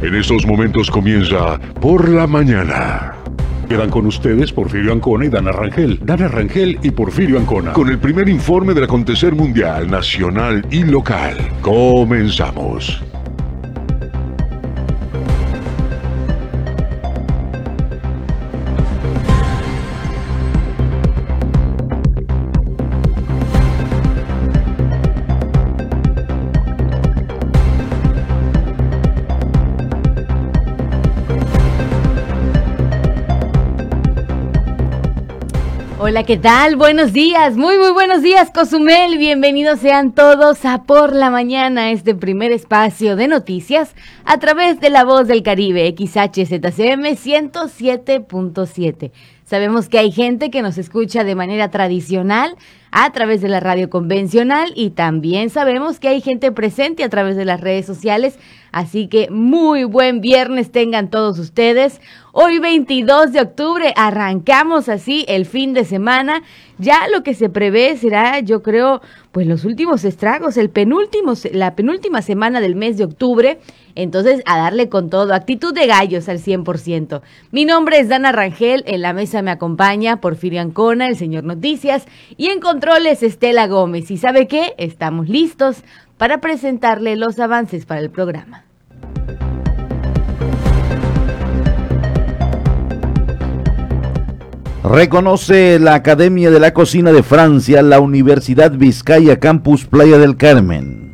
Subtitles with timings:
[0.00, 3.14] En estos momentos comienza Por la Mañana.
[3.68, 5.98] Quedan con ustedes Porfirio Ancona y Dana Rangel.
[6.02, 7.72] Dana Rangel y Porfirio Ancona.
[7.72, 11.36] Con el primer informe del acontecer mundial, nacional y local.
[11.62, 13.02] Comenzamos.
[36.08, 36.76] Hola, ¿qué tal?
[36.76, 39.18] Buenos días, muy muy buenos días, Cozumel.
[39.18, 43.94] Bienvenidos sean todos a Por la Mañana, este primer espacio de noticias
[44.24, 49.10] a través de la voz del Caribe, XHZCM 107.7.
[49.44, 52.56] Sabemos que hay gente que nos escucha de manera tradicional
[52.90, 57.36] a través de la radio convencional y también sabemos que hay gente presente a través
[57.36, 58.38] de las redes sociales.
[58.72, 62.00] Así que muy buen viernes tengan todos ustedes.
[62.32, 66.42] Hoy 22 de octubre arrancamos así el fin de semana.
[66.78, 69.00] Ya lo que se prevé será, yo creo,
[69.32, 73.58] pues los últimos estragos, el penúltimo, la penúltima semana del mes de octubre.
[73.96, 77.20] Entonces, a darle con todo, actitud de gallos al 100%.
[77.50, 82.06] Mi nombre es Dana Rangel, en la mesa me acompaña Porfirio Ancona, el señor Noticias,
[82.36, 84.12] y en controles Estela Gómez.
[84.12, 84.74] ¿Y sabe qué?
[84.78, 85.82] Estamos listos
[86.18, 88.64] para presentarle los avances para el programa.
[94.84, 101.12] Reconoce la Academia de la Cocina de Francia la Universidad Vizcaya Campus Playa del Carmen.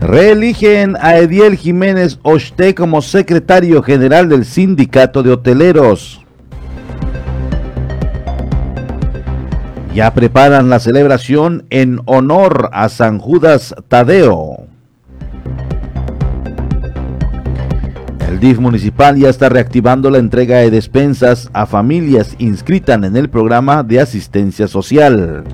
[0.00, 6.21] Reeligen a Ediel Jiménez Oste como secretario general del Sindicato de Hoteleros.
[9.94, 14.66] Ya preparan la celebración en honor a San Judas Tadeo.
[18.26, 23.28] El DIF municipal ya está reactivando la entrega de despensas a familias inscritas en el
[23.28, 25.44] programa de asistencia social.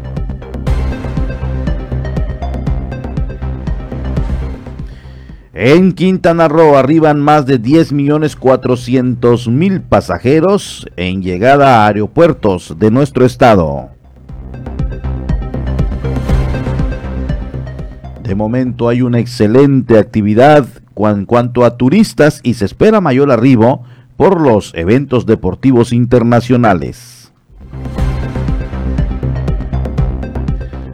[5.52, 12.76] En Quintana Roo arriban más de 10 millones 400 mil pasajeros en llegada a aeropuertos
[12.78, 13.97] de nuestro estado.
[18.28, 20.66] De momento hay una excelente actividad
[20.98, 23.84] en cuanto a turistas y se espera mayor arribo
[24.18, 27.32] por los eventos deportivos internacionales.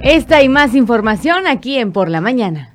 [0.01, 2.74] Esta y más información aquí en Por la Mañana.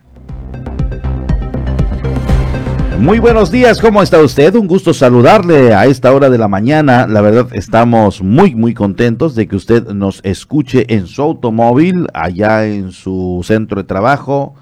[3.00, 4.54] Muy buenos días, ¿cómo está usted?
[4.56, 7.08] Un gusto saludarle a esta hora de la mañana.
[7.08, 12.68] La verdad estamos muy, muy contentos de que usted nos escuche en su automóvil, allá
[12.68, 14.54] en su centro de trabajo,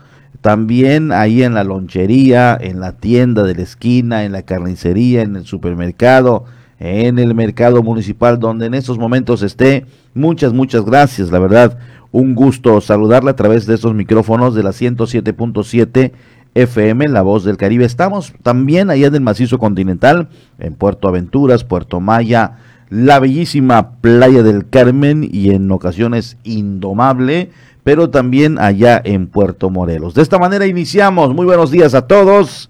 [0.42, 5.36] también ahí en la lonchería, en la tienda de la esquina, en la carnicería, en
[5.36, 6.46] el supermercado,
[6.80, 9.88] en el mercado municipal, donde en estos momentos esté.
[10.14, 11.80] Muchas, muchas gracias, la verdad.
[12.12, 16.12] Un gusto saludarle a través de estos micrófonos de la 107.7
[16.58, 17.86] FM, La Voz del Caribe.
[17.86, 22.58] Estamos también allá en el macizo continental, en Puerto Aventuras, Puerto Maya,
[22.90, 27.52] la bellísima Playa del Carmen y en ocasiones Indomable,
[27.84, 30.16] pero también allá en Puerto Morelos.
[30.16, 31.34] De esta manera iniciamos.
[31.34, 32.70] Muy buenos días a todos.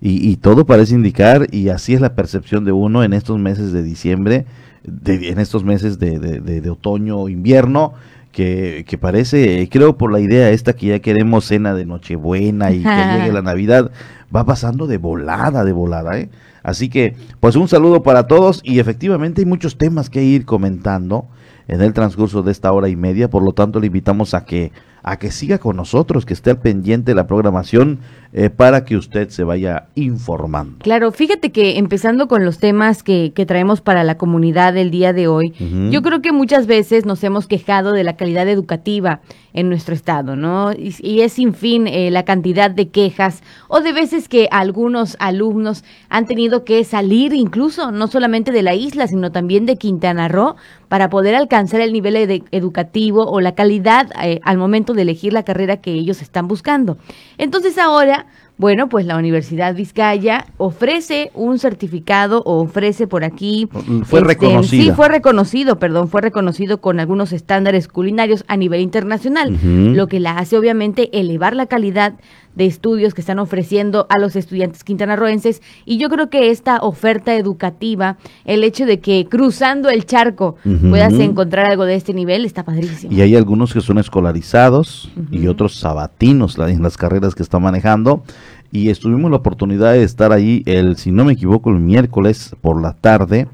[0.01, 3.73] Y, y todo parece indicar, y así es la percepción de uno en estos meses
[3.73, 4.47] de diciembre,
[4.85, 7.93] de- en estos meses de, de- de- de otoño, invierno,
[8.33, 12.83] que, que parece, creo por la idea esta que ya queremos cena de Nochebuena y
[12.83, 12.89] que
[13.21, 13.91] llegue la Navidad,
[14.35, 16.29] va pasando de volada, de volada, ¿eh?
[16.63, 21.27] Así que, pues un saludo para todos y efectivamente hay muchos temas que ir comentando
[21.67, 24.71] en el transcurso de esta hora y media, por lo tanto le invitamos a que
[25.11, 28.01] a que siga con nosotros, que esté al pendiente de la programación
[28.33, 30.79] eh, para que usted se vaya informando.
[30.81, 35.13] Claro, fíjate que empezando con los temas que, que traemos para la comunidad del día
[35.13, 35.55] de hoy,
[35.91, 39.21] yo creo que muchas veces nos hemos quejado de la calidad educativa
[39.59, 40.73] en nuestro estado, ¿no?
[40.73, 45.83] Y, es sin fin eh, la cantidad de quejas o de veces que algunos alumnos
[46.09, 50.55] han tenido que salir incluso no solamente de la isla, sino también de Quintana Roo
[50.87, 55.43] para poder alcanzar el nivel educativo o la calidad eh, al momento de elegir la
[55.43, 56.97] carrera que ellos están buscando.
[57.37, 58.27] Entonces ahora
[58.59, 63.69] bueno, pues la Universidad Vizcaya ofrece un certificado o ofrece por aquí.
[64.05, 64.85] Fue este, reconocido.
[64.85, 69.57] Sí, fue reconocido, perdón, fue reconocido con algunos estándares culinarios a nivel internacional,
[69.95, 72.15] lo que la hace obviamente elevar la calidad
[72.55, 75.63] de estudios que están ofreciendo a los estudiantes quintanarroenses.
[75.85, 80.57] Y yo creo que esta oferta educativa, el hecho de que cruzando el charco
[80.89, 83.13] puedas encontrar algo de este nivel, está padrísimo.
[83.13, 88.23] Y hay algunos que son escolarizados y otros sabatinos en las carreras que están manejando.
[88.71, 92.83] Y estuvimos la oportunidad de estar ahí el, si no me equivoco, el miércoles por
[92.83, 93.49] la tarde.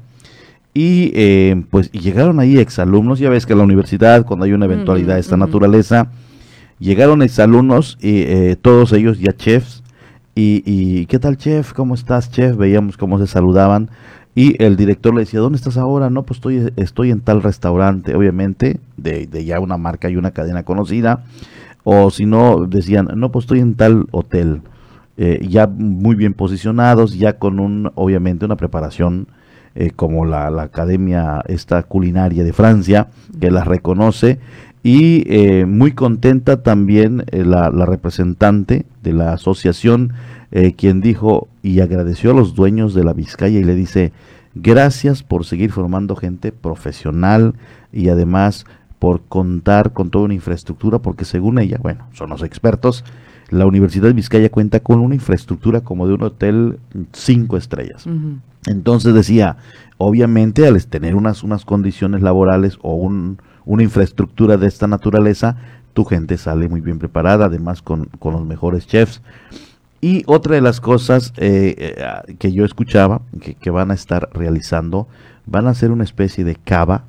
[0.73, 5.13] Y eh, pues llegaron ahí exalumnos, ya ves que la universidad cuando hay una eventualidad
[5.15, 6.11] de esta naturaleza,
[6.79, 9.81] Llegaron exalumnos y eh, todos ellos ya chefs.
[10.37, 11.71] Y, ¿qué tal chef?
[11.71, 12.57] ¿Cómo estás chef?
[12.57, 13.89] Veíamos cómo se saludaban.
[14.35, 16.09] Y el director le decía, ¿dónde estás ahora?
[16.09, 20.31] No, pues estoy, estoy en tal restaurante, obviamente, de, de ya una marca y una
[20.31, 21.23] cadena conocida.
[21.85, 24.61] O si no, decían, no, pues estoy en tal hotel.
[25.15, 29.27] Eh, ya muy bien posicionados, ya con un, obviamente, una preparación
[29.75, 33.07] eh, como la, la, academia esta culinaria de Francia,
[33.39, 34.39] que las reconoce
[34.85, 40.13] y eh, muy contenta también eh, la, representante de la asociación,
[40.51, 44.13] eh, quien dijo y agradeció a los dueños de la Vizcaya y le dice,
[44.53, 47.55] gracias por seguir formando gente profesional
[47.91, 48.67] y además
[48.99, 53.03] por contar con toda una infraestructura, porque según ella, bueno, son los expertos,
[53.49, 56.77] la Universidad de Vizcaya cuenta con una infraestructura como de un hotel
[57.11, 58.05] cinco estrellas.
[58.67, 59.57] Entonces decía,
[59.97, 65.57] obviamente al tener unas, unas condiciones laborales o un una infraestructura de esta naturaleza,
[65.93, 69.21] tu gente sale muy bien preparada, además con, los mejores chefs.
[70.01, 73.21] Y otra de las cosas eh, eh, que yo escuchaba
[73.59, 75.07] que, van a estar realizando,
[75.45, 77.05] van a hacer una especie de cava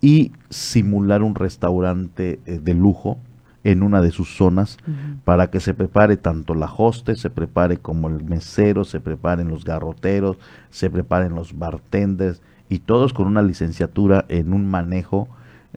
[0.00, 3.18] y simular un restaurante eh, de lujo
[3.64, 4.78] en una de sus zonas
[5.24, 9.64] para que se prepare tanto la hoste, se prepare como el mesero, se preparen los
[9.64, 10.38] garroteros,
[10.70, 15.28] se preparen los bartenders y todos con una licenciatura en un manejo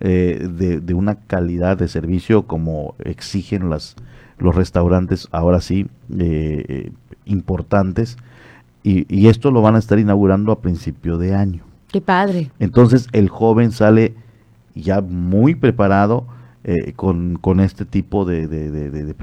[0.02, 3.96] eh, de, una calidad de servicio como exigen las,
[4.38, 5.88] los restaurantes ahora sí
[6.18, 6.92] eh, eh,
[7.26, 8.18] importantes
[8.82, 11.64] y, esto lo van a estar inaugurando a principio de año.
[11.92, 12.50] Qué padre.
[12.60, 14.16] Entonces el joven sale
[14.74, 16.26] ya muy preparado
[16.96, 19.16] con, con, este tipo de, de, de, de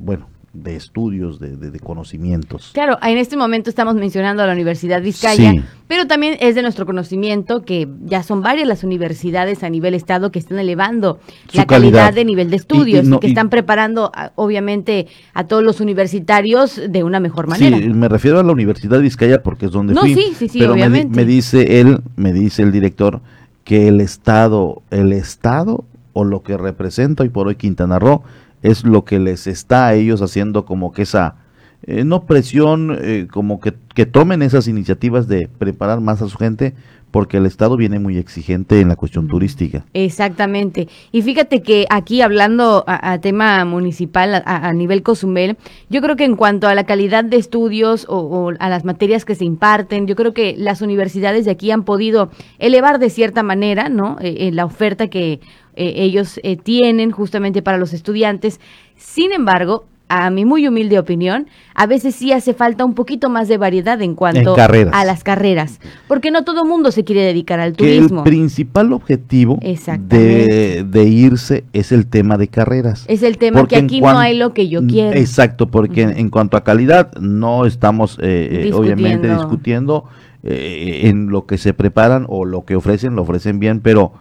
[0.00, 2.70] bueno, de estudios, de, de, conocimientos.
[2.74, 6.84] Claro, en este momento estamos mencionando a la Universidad Vizcaya, pero también es de nuestro
[6.84, 11.20] conocimiento que ya son varias las universidades a nivel estado que están elevando
[11.54, 12.12] la calidad.
[12.12, 17.18] de nivel de estudios y, que están preparando, obviamente, a todos los universitarios de una
[17.18, 17.78] mejor manera.
[17.78, 20.14] Sí, me refiero a la Universidad Vizcaya porque es donde no, fui.
[20.14, 21.16] Sí, sí, sí, pero obviamente.
[21.16, 23.22] Me, me dice él, me dice el director,
[23.64, 28.22] que el Estado, el Estado o lo que representa hoy por hoy Quintana Roo
[28.62, 31.36] es lo que les está a ellos haciendo como que esa,
[31.82, 36.38] eh, no presión, eh, como que, que, tomen esas iniciativas de preparar más a su
[36.38, 36.74] gente,
[37.12, 39.84] porque el Estado viene muy exigente en la cuestión turística.
[39.92, 40.88] Exactamente.
[41.12, 45.56] Y fíjate que aquí hablando a, tema municipal, a, nivel Cozumel,
[45.90, 49.34] yo creo que en cuanto a la calidad de estudios o, a las materias que
[49.34, 53.90] se imparten, yo creo que las universidades de aquí han podido elevar de cierta manera,
[53.90, 54.16] ¿no?
[54.20, 55.40] Eh, la oferta que
[55.74, 58.60] eh, ellos eh, tienen justamente para los estudiantes.
[58.96, 63.48] Sin embargo, a mi muy humilde opinión, a veces sí hace falta un poquito más
[63.48, 67.72] de variedad en cuanto a las carreras, porque no todo mundo se quiere dedicar al
[67.72, 68.18] turismo.
[68.18, 73.06] el principal objetivo de, de, irse es el tema de carreras.
[73.08, 75.18] Es el tema que aquí no hay lo que yo quiero.
[75.18, 80.04] Exacto, porque en, cuanto a calidad no estamos eh, obviamente discutiendo
[80.42, 84.12] en lo que se preparan o lo que ofrecen, lo ofrecen bien, pero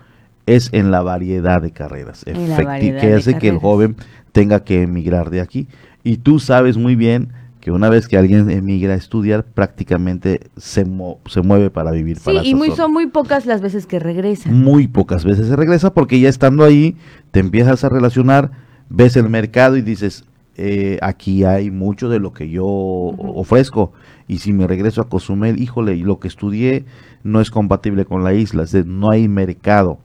[0.56, 3.96] es en la variedad de carreras, que hace que el joven
[4.32, 5.68] tenga que emigrar de aquí.
[6.04, 10.86] Y tú sabes muy bien que una vez que alguien emigra a estudiar, prácticamente se,
[11.28, 12.18] se mueve para vivir.
[12.18, 14.50] Sí, y muy, son muy pocas las veces que regresa.
[14.50, 16.98] Muy pocas veces se regresa porque ya estando ahí,
[17.30, 18.52] te empiezas a relacionar,
[18.90, 20.26] ves el mercado y dices,
[20.58, 23.94] eh, aquí hay mucho de lo que yo ofrezco
[24.28, 26.86] y si me regreso a Cozumel, híjole, lo que estudié
[27.24, 30.00] no es compatible con la isla, es no hay mercado,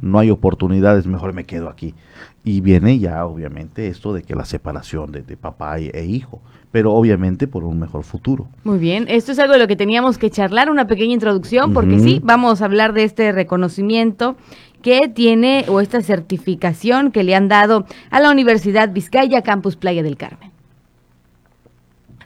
[0.00, 1.94] no hay oportunidades, mejor me quedo aquí.
[2.44, 6.40] Y viene ya obviamente esto de que la separación de, papá e, hijo,
[6.72, 8.48] pero obviamente por un mejor futuro.
[8.64, 11.98] Muy bien, esto es algo de lo que teníamos que charlar, una pequeña introducción, porque
[12.00, 14.36] sí, vamos a hablar de este reconocimiento
[14.82, 20.02] que tiene o esta certificación que le han dado a la Universidad Vizcaya Campus Playa
[20.02, 20.51] del Carmen.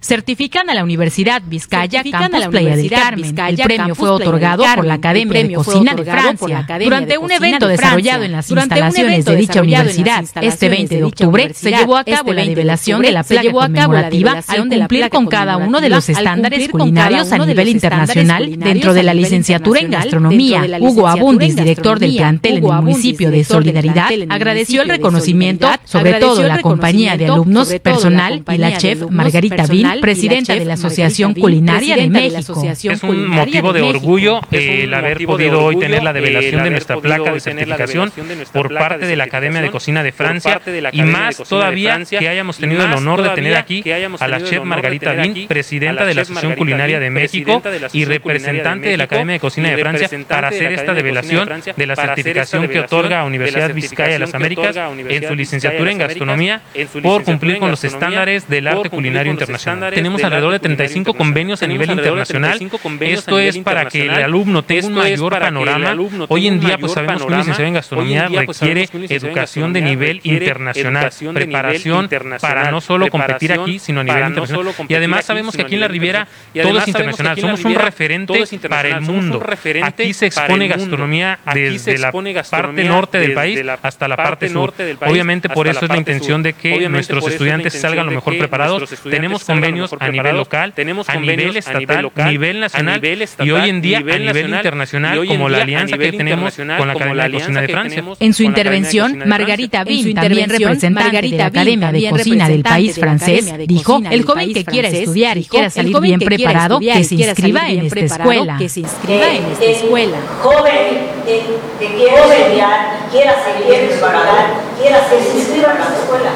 [0.00, 3.38] Certifican a la Universidad Vizcaya Campus Playa del Carmen.
[3.38, 8.24] el premio fue otorgado por la Academia de Cocina de Francia durante un evento desarrollado
[8.24, 10.24] en las instalaciones de dicha universidad.
[10.40, 14.68] Este 20 de octubre se llevó a cabo la revelación de la placa conmemorativa al
[14.68, 19.80] cumplir con cada uno de los estándares culinarios a nivel internacional dentro de la licenciatura
[19.80, 20.64] en gastronomía.
[20.80, 26.42] Hugo Abundis, director del plantel en el municipio de Solidaridad, agradeció el reconocimiento, sobre todo
[26.42, 29.66] la compañía de alumnos, personal y la chef Margarita
[30.00, 32.62] Presidenta de la Asociación Culinaria de México.
[32.64, 37.32] Es un motivo de orgullo el haber podido hoy tener la develación de nuestra placa
[37.32, 38.12] de certificación
[38.52, 40.60] por parte de la Academia de Cocina de Francia
[40.92, 43.84] y más todavía que hayamos tenido el honor de tener aquí
[44.20, 47.62] a la chef Margarita Bin, presidenta de la Asociación Culinaria de México
[47.92, 51.96] y representante de la Academia de Cocina de Francia para hacer esta develación de la
[51.96, 56.62] certificación que otorga a Universidad Vizcaya de las Américas en su licenciatura en gastronomía
[57.02, 61.66] por cumplir con los estándares del arte culinario internacional tenemos alrededor de 35 convenios a
[61.66, 62.58] nivel internacional.
[63.00, 65.96] Esto es para que el alumno tenga un mayor panorama.
[66.28, 71.10] Hoy en día, pues sabemos que un licenciado en gastronomía requiere educación de nivel internacional,
[71.34, 72.08] preparación
[72.40, 74.74] para no solo competir aquí, sino a nivel internacional.
[74.88, 77.38] Y además sabemos que aquí en la Riviera todo es internacional.
[77.38, 79.42] Somos un referente para el mundo.
[79.82, 84.72] Aquí se expone gastronomía desde la parte norte del país hasta la parte sur.
[85.06, 88.90] Obviamente por eso es la intención de que nuestros estudiantes salgan lo mejor preparados.
[89.02, 89.65] Tenemos convenios
[90.00, 94.00] a nivel local, tenemos a nivel estatal, a nivel nacional y hoy en día a
[94.00, 98.04] nivel internacional como la alianza que tenemos con la Academia de Cocina de Francia.
[98.20, 103.52] En su intervención, Margarita Bin, también representante de la Academia de Cocina del país francés,
[103.66, 107.86] dijo, el joven que quiera estudiar y quiera salir bien preparado, que se inscriba en
[107.86, 108.56] esta escuela.
[108.58, 110.18] Que se inscriba en esta escuela.
[110.42, 114.32] Joven que quiera estudiar y quiera salir preparado,
[114.80, 116.32] quiera se inscriba en la escuela.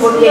[0.00, 0.28] Porque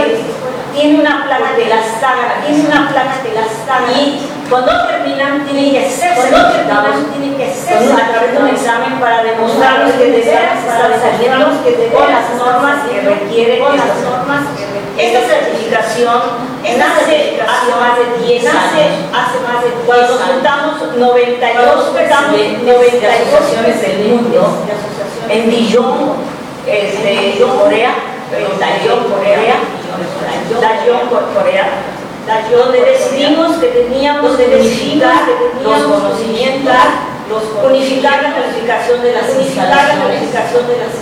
[0.74, 3.92] tiene una placa de la saga, tiene una placa de la saga.
[3.94, 8.48] Y cuando terminan, tienen que hacerse, cuando terminan, tienen que hacerse a través de un
[8.48, 10.58] examen para demostrar que de veras
[11.00, 11.46] saliendo
[11.92, 14.44] con las normas que requiere las normas
[14.96, 16.22] esta certificación
[16.62, 18.62] nace hace más de 10 años.
[19.12, 24.58] Hace más de 10 Cuando juntamos 92, 92 del mundo
[25.28, 26.12] en Dijon,
[26.66, 27.94] este, Corea,
[30.00, 31.66] en Dijon, Corea,
[32.26, 35.22] Dayon Corea, donde decidimos que teníamos que unificar
[35.62, 36.74] los conocimientos,
[37.64, 40.04] unificar la calificación de las unificar la
[40.66, 40.92] de las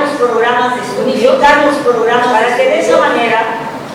[0.00, 3.40] los programas de unificar los programas para que de esa manera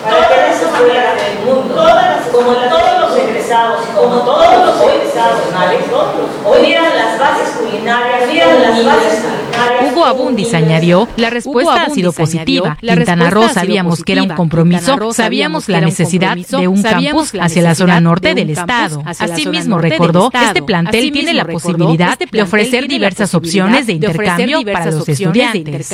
[0.02, 1.86] para que de manera del mundo
[2.32, 5.40] como todos los egresados como todos los egresados
[6.44, 7.54] hoy miran las bases
[9.82, 12.76] Hugo Abundis añadió la respuesta ha sido positiva.
[12.80, 17.74] Quintana Roo sabíamos que era un compromiso sabíamos la necesidad de un campus hacia la
[17.74, 23.34] zona norte del estado asimismo recordó que este plantel tiene la posibilidad de ofrecer diversas
[23.34, 25.88] opciones de intercambio para los estudiantes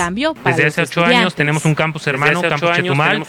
[0.45, 3.23] desde hace ocho años tenemos un campus hermano campus Chetumal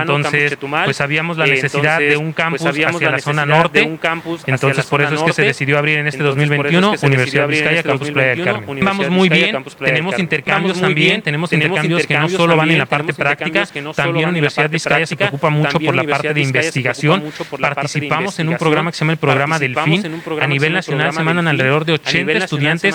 [0.00, 3.98] entonces pues sabíamos la necesidad de un campus pues hacia la zona norte.
[4.00, 8.10] Campus Entonces, por eso es que se decidió abrir en este 2021 Universidad Vizcaya, Campus
[8.10, 8.84] Playa del Carmen.
[8.84, 13.14] Vamos muy bien, tenemos intercambios también, tenemos intercambios que no solo van en la parte
[13.14, 17.24] práctica, también Universidad Vizcaya se preocupa mucho por la parte de investigación.
[17.58, 20.22] Participamos en un programa que se llama el programa Delfín.
[20.40, 22.94] A nivel nacional se mandan alrededor de 80 estudiantes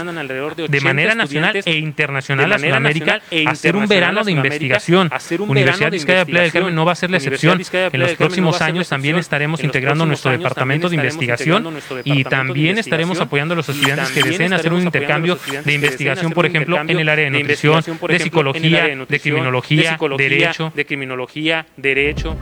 [0.68, 5.10] de manera nacional e internacional a Sudamérica a hacer un verano de investigación.
[5.48, 7.62] Universidad Vizcaya Playa del Carmen no va a ser la excepción.
[7.72, 13.54] En los próximos años también estaremos integrando nuestro departamento de investigación y también estaremos apoyando
[13.54, 17.26] a los estudiantes que deseen hacer un intercambio de investigación, por ejemplo, en el área
[17.26, 20.72] de nutrición, de psicología, de criminología, derecho.
[20.76, 22.38] De criminología, derecho.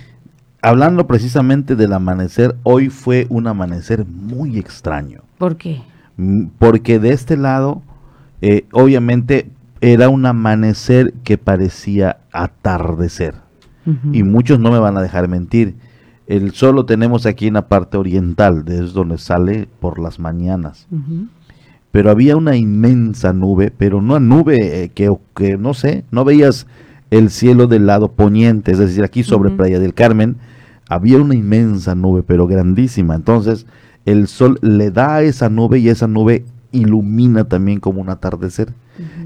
[0.67, 5.21] Hablando precisamente del amanecer, hoy fue un amanecer muy extraño.
[5.39, 5.83] ¿Por qué?
[6.17, 7.83] Mm, porque de este lado,
[8.43, 9.49] eh, obviamente,
[9.81, 13.37] era un amanecer que parecía atardecer.
[14.13, 15.77] Y muchos no me van a dejar mentir.
[16.27, 20.89] El sol lo tenemos aquí en la parte oriental, desde donde sale por las mañanas.
[21.93, 26.67] Pero había una inmensa nube, pero una nube eh, que, que, no sé, no veías
[27.13, 30.39] el cielo del lado poniente, es decir, aquí sobre Playa del Carmen,
[30.89, 33.15] había una inmensa nube, pero grandísima.
[33.15, 33.67] Entonces,
[34.05, 38.73] el sol le da a esa nube y esa nube ilumina también como un atardecer.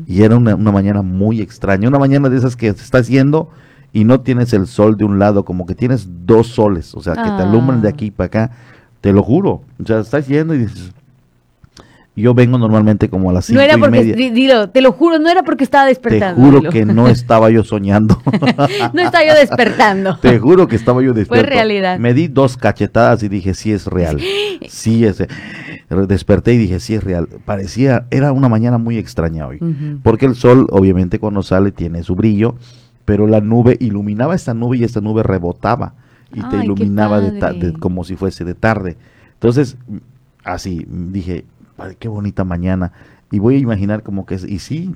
[0.06, 3.50] Y era una, mañana muy extraña, una mañana de esas que se está haciendo
[3.92, 7.14] y no tienes el sol de un lado, como que tienes dos soles, o sea,
[7.14, 7.90] que te alumbran de ah.
[7.90, 8.50] aquí para acá,
[9.00, 9.62] te lo juro.
[9.80, 10.92] O sea, estás yendo y dices,
[12.16, 15.18] yo vengo normalmente como a las cinco no era porque, y Dilo, te lo juro,
[15.18, 16.42] no era porque estaba despertando.
[16.42, 18.20] Te juro que no estaba yo soñando.
[18.92, 20.18] no estaba yo despertando.
[20.18, 21.46] te juro que estaba yo despierto.
[21.46, 21.98] Fue realidad.
[21.98, 24.20] Me di dos cachetadas y dije, sí es real.
[24.68, 25.22] sí es.
[26.08, 27.28] Desperté y dije, sí es real.
[27.44, 29.58] Parecía, era una mañana muy extraña hoy.
[30.02, 32.56] Porque el sol, obviamente, cuando sale tiene su brillo,
[33.04, 35.94] pero la nube iluminaba esta nube y esta nube rebotaba
[36.32, 38.96] y te iluminaba de, como si fuese de tarde.
[39.34, 39.76] Entonces,
[40.44, 41.44] así dije,
[41.98, 42.92] qué bonita mañana.
[43.30, 44.94] Y voy a imaginar como que, y sí,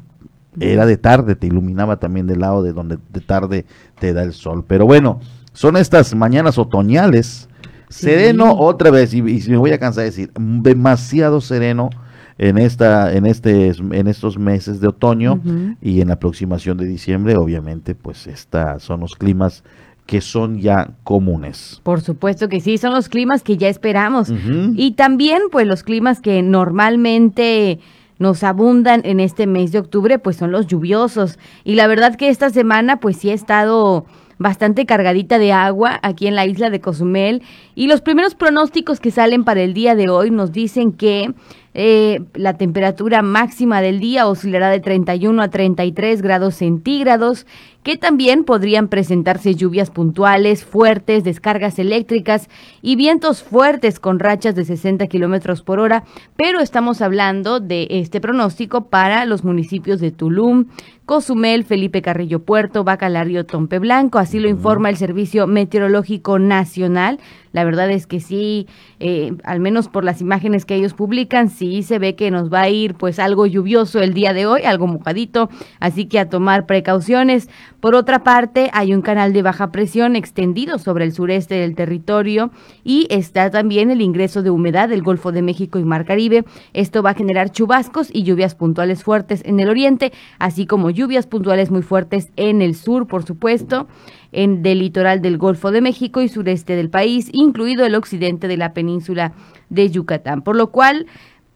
[0.61, 3.65] era de tarde, te iluminaba también del lado de donde de tarde
[3.99, 4.65] te da el sol.
[4.67, 5.21] Pero bueno,
[5.53, 7.49] son estas mañanas otoñales.
[7.89, 11.91] Sereno otra vez, y, me voy a cansar de decir, demasiado sereno
[12.39, 15.41] en esta, en este, en estos meses de otoño
[15.81, 19.63] y en la aproximación de diciembre, obviamente, pues esta, son los climas
[20.07, 21.81] que son ya comunes.
[21.83, 24.33] Por supuesto que sí, son los climas que ya esperamos.
[24.75, 27.79] Y también, pues, los climas que normalmente
[28.19, 31.39] nos abundan en este mes de octubre, pues son los lluviosos.
[31.65, 34.07] Y la verdad que esta semana, pues sí ha estado
[34.39, 37.43] bastante cargadita de agua aquí en la isla de Cozumel.
[37.75, 41.35] Y los primeros pronósticos que salen para el día de hoy nos dicen que
[41.75, 47.47] eh, la temperatura máxima del día oscilará de 31 a 33 grados centígrados,
[47.85, 52.49] que también podrían presentarse lluvias puntuales, fuertes, descargas eléctricas
[52.83, 56.03] y vientos fuertes con rachas de 60 kilómetros por hora,
[56.35, 60.67] pero estamos hablando de este pronóstico para los municipios de Tulum,
[61.07, 67.21] Cozumel, Felipe Carrillo Puerto, Bacalario, Tompe Blanco, así lo informa el Servicio Meteorológico Nacional.
[67.53, 68.67] La verdad es que sí,
[68.99, 72.63] eh, al menos por las imágenes que ellos publican, sí se ve que nos va
[72.63, 76.67] a ir pues algo lluvioso el día de hoy, algo mojadito, así que a tomar
[76.67, 77.49] precauciones.
[77.85, 82.51] Por otra parte, hay un canal de baja presión extendido sobre el sureste del territorio
[82.83, 86.47] y está también el ingreso de humedad del Golfo de México y Mar Caribe.
[86.73, 91.27] Esto va a generar chubascos y lluvias puntuales fuertes en el oriente, así como lluvias
[91.27, 93.87] puntuales muy fuertes en el sur, por supuesto
[94.33, 98.57] en del litoral del Golfo de México y sureste del país, incluido el occidente de
[98.57, 99.33] la península
[99.71, 101.07] de Yucatán, por lo cual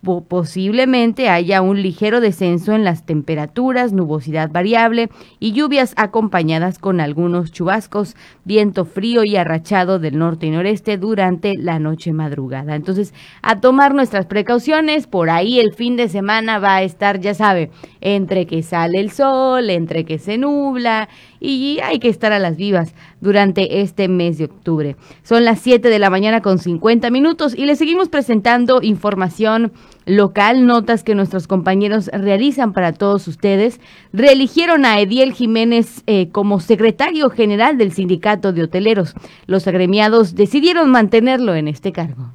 [0.02, 7.50] posiblemente haya un ligero descenso en las temperaturas, nubosidad variable y lluvias acompañadas con algunos
[7.50, 12.76] chubascos, viento frío y arrachado del norte y noreste durante la noche madrugada.
[12.76, 17.34] Entonces, a tomar nuestras precauciones, por ahí el fin de semana va a estar, ya
[17.34, 21.08] sabe, entre que sale el sol, entre que se nubla
[21.40, 24.96] y hay que estar a las vivas durante este mes de octubre.
[25.22, 29.72] Son las 7 de la mañana con 50 minutos y le seguimos presentando información
[30.06, 33.80] local, notas que nuestros compañeros realizan para todos ustedes.
[34.12, 39.14] Reeligieron a Ediel Jiménez eh, como secretario general del Sindicato de Hoteleros.
[39.46, 42.32] Los agremiados decidieron mantenerlo en este cargo.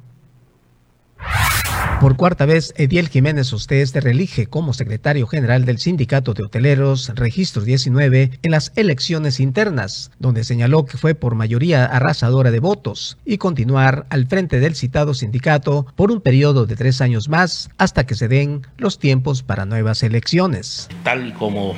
[2.00, 7.12] Por cuarta vez, Ediel Jiménez Usted se reelige como secretario general del Sindicato de Hoteleros,
[7.14, 13.16] registro 19, en las elecciones internas, donde señaló que fue por mayoría arrasadora de votos
[13.24, 18.04] y continuar al frente del citado sindicato por un periodo de tres años más hasta
[18.04, 20.88] que se den los tiempos para nuevas elecciones.
[21.04, 21.74] Tal como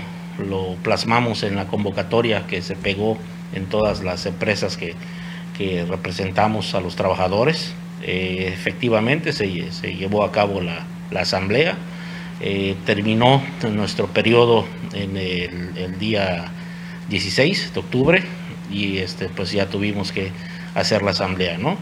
[0.49, 3.17] lo plasmamos en la convocatoria que se pegó
[3.55, 4.97] en todas las empresas que
[5.89, 10.85] representamos a los trabajadores, eh, efectivamente se, llevó a cabo la,
[11.19, 11.77] asamblea,
[12.41, 16.53] eh, terminó nuestro periodo en el, día
[17.09, 18.23] 16 de octubre
[18.71, 20.31] y este, pues ya tuvimos que
[20.75, 21.79] hacer la asamblea, ¿no?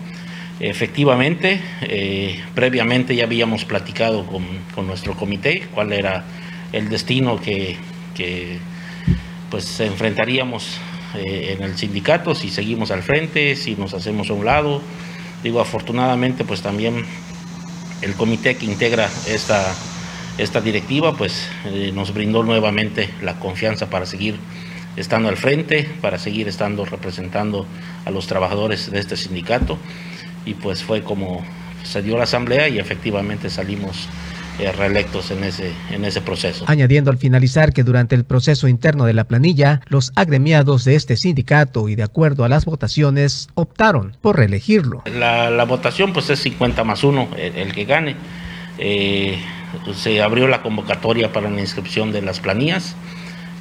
[0.61, 6.25] Efectivamente, eh, previamente ya habíamos platicado con, nuestro comité cuál era
[6.73, 7.77] el destino que,
[9.51, 10.79] pues enfrentaríamos
[11.15, 14.81] en el sindicato, si seguimos al frente, si nos hacemos a un lado,
[15.45, 17.05] Digo, afortunadamente, pues también
[18.01, 19.75] el comité que integra esta,
[20.39, 24.37] esta directiva, pues eh, nos brindó nuevamente la confianza para seguir
[24.97, 27.67] estando al frente, para seguir estando representando
[28.07, 29.77] a los trabajadores de este sindicato.
[30.47, 31.45] Y pues fue como
[31.83, 34.09] se dio la asamblea y efectivamente salimos
[34.59, 36.65] eh, reelectos en ese, en ese proceso.
[36.69, 41.17] Añadiendo al finalizar que durante el proceso interno de la planilla, los agremiados de este
[41.17, 45.03] sindicato y de acuerdo a las votaciones optaron por reelegirlo.
[45.07, 48.17] La, votación pues es 50 más 1 el, que gane.
[48.79, 49.39] Eh,
[49.95, 52.95] se abrió la convocatoria para la inscripción de las planillas.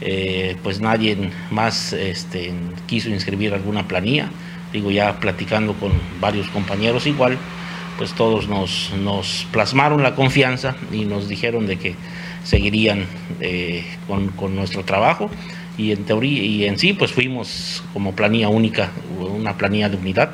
[0.01, 2.51] Eh, pues nadie más este,
[2.87, 4.29] quiso inscribir alguna planilla.
[4.71, 7.37] Digo, ya platicando con varios compañeros igual,
[7.97, 11.95] pues todos nos, plasmaron la confianza y nos dijeron de que
[12.43, 13.05] seguirían
[13.39, 15.29] eh, con, nuestro trabajo
[15.77, 20.31] y en teoría y en sí pues fuimos como planilla única, una planilla de unidad,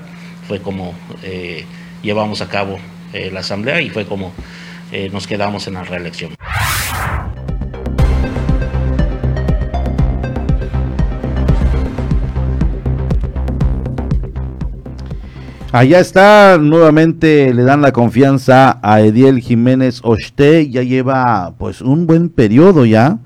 [0.47, 0.93] fue como
[1.23, 1.65] eh,
[2.01, 2.79] llevamos a cabo
[3.13, 4.33] eh, la asamblea y fue como
[5.11, 6.35] nos quedamos en la reelección.
[15.71, 22.07] Allá está, nuevamente le dan la confianza a Ediel Jiménez Oste, ya lleva pues un
[22.07, 23.19] buen periodo ya.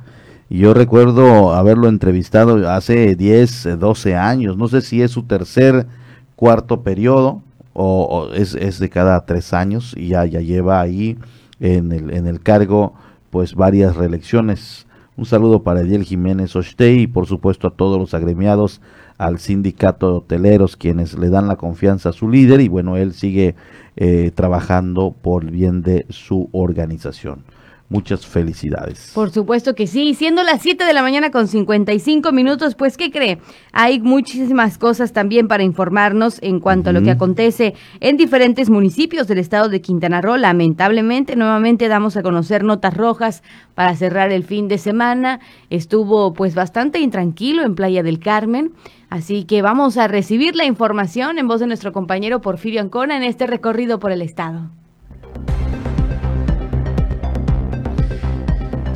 [0.49, 5.87] Yo recuerdo haberlo entrevistado hace 10, 12 años, no sé si es su tercer,
[6.35, 11.17] cuarto periodo o, es, de cada tres años y ya, ya lleva ahí
[11.61, 12.93] en el, en el cargo
[13.29, 14.85] pues varias reelecciones.
[15.15, 18.81] Un saludo para Ediel Jiménez Oste y por supuesto a todos los agremiados
[19.17, 23.13] al sindicato de hoteleros, quienes le dan la confianza a su líder y bueno, él
[23.13, 23.55] sigue
[23.95, 27.43] eh, trabajando por bien de su organización.
[27.93, 29.11] Muchas felicidades.
[29.13, 30.15] Por supuesto que sí.
[30.15, 33.37] Siendo las 7 de la mañana con 55 minutos, pues ¿qué cree?
[33.71, 39.27] Hay muchísimas cosas también para informarnos en cuanto a lo que acontece en diferentes municipios
[39.27, 40.37] del estado de Quintana Roo.
[40.37, 43.43] Lamentablemente, nuevamente damos a conocer notas rojas
[43.75, 45.39] para cerrar el fin de semana.
[45.69, 48.71] Estuvo pues bastante intranquilo en Playa del Carmen.
[49.11, 53.21] Así que vamos a recibir la información en voz de nuestro compañero Porfirio Ancona en
[53.21, 54.71] este recorrido por el estado.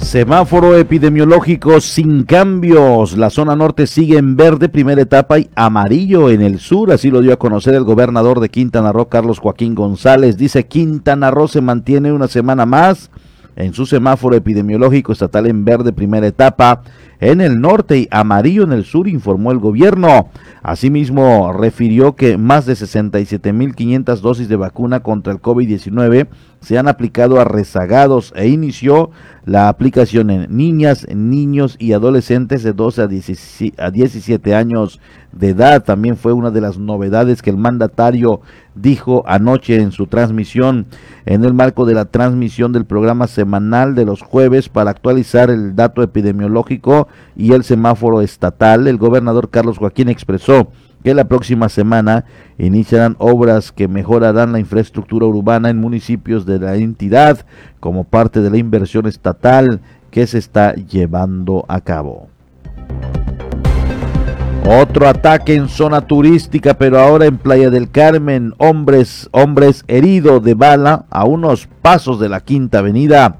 [0.07, 3.17] Semáforo epidemiológico sin cambios.
[3.17, 6.93] La zona norte sigue en verde, primera etapa, y amarillo en el sur.
[6.93, 10.37] Así lo dio a conocer el gobernador de Quintana Roo, Carlos Joaquín González.
[10.37, 13.11] Dice Quintana Roo se mantiene una semana más
[13.57, 16.83] en su semáforo epidemiológico estatal en verde, primera etapa
[17.19, 20.30] en el norte y amarillo en el sur, informó el gobierno.
[20.62, 26.27] Asimismo, refirió que más de 67.500 dosis de vacuna contra el COVID-19
[26.62, 29.12] se han aplicado a rezagados e inició
[29.45, 33.03] la aplicación en niñas, niños y adolescentes de 12
[33.77, 34.99] a 17 años
[35.32, 35.84] de edad.
[35.84, 38.41] También fue una de las novedades que el mandatario
[38.75, 40.88] dijo anoche en su transmisión
[41.25, 45.75] en el marco de la transmisión del programa semanal de los jueves para actualizar el
[45.75, 48.87] dato epidemiológico y el semáforo estatal.
[48.87, 50.71] El gobernador Carlos Joaquín expresó
[51.03, 52.25] que la próxima semana
[52.57, 57.45] iniciarán obras que mejorarán la infraestructura urbana en municipios de la entidad
[57.79, 62.27] como parte de la inversión estatal que se está llevando a cabo.
[64.69, 70.55] Otro ataque en zona turística, pero ahora en Playa del Carmen, hombres, hombres heridos de
[70.55, 73.37] bala a unos pasos de la Quinta Avenida.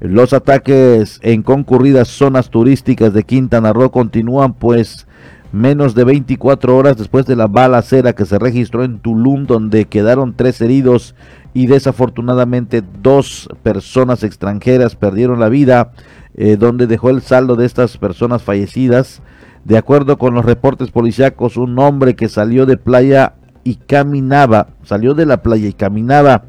[0.00, 5.08] Los ataques en concurridas zonas turísticas de Quintana Roo continúan pues
[5.50, 10.34] menos de 24 horas después de la balacera que se registró en Tulum donde quedaron
[10.36, 11.16] tres heridos
[11.52, 15.90] y desafortunadamente dos personas extranjeras perdieron la vida
[16.36, 19.20] eh, donde dejó el saldo de estas personas fallecidas.
[19.64, 23.34] De acuerdo con los reportes policíacos, un hombre que salió de playa
[23.64, 26.44] y caminaba, salió de la playa y caminaba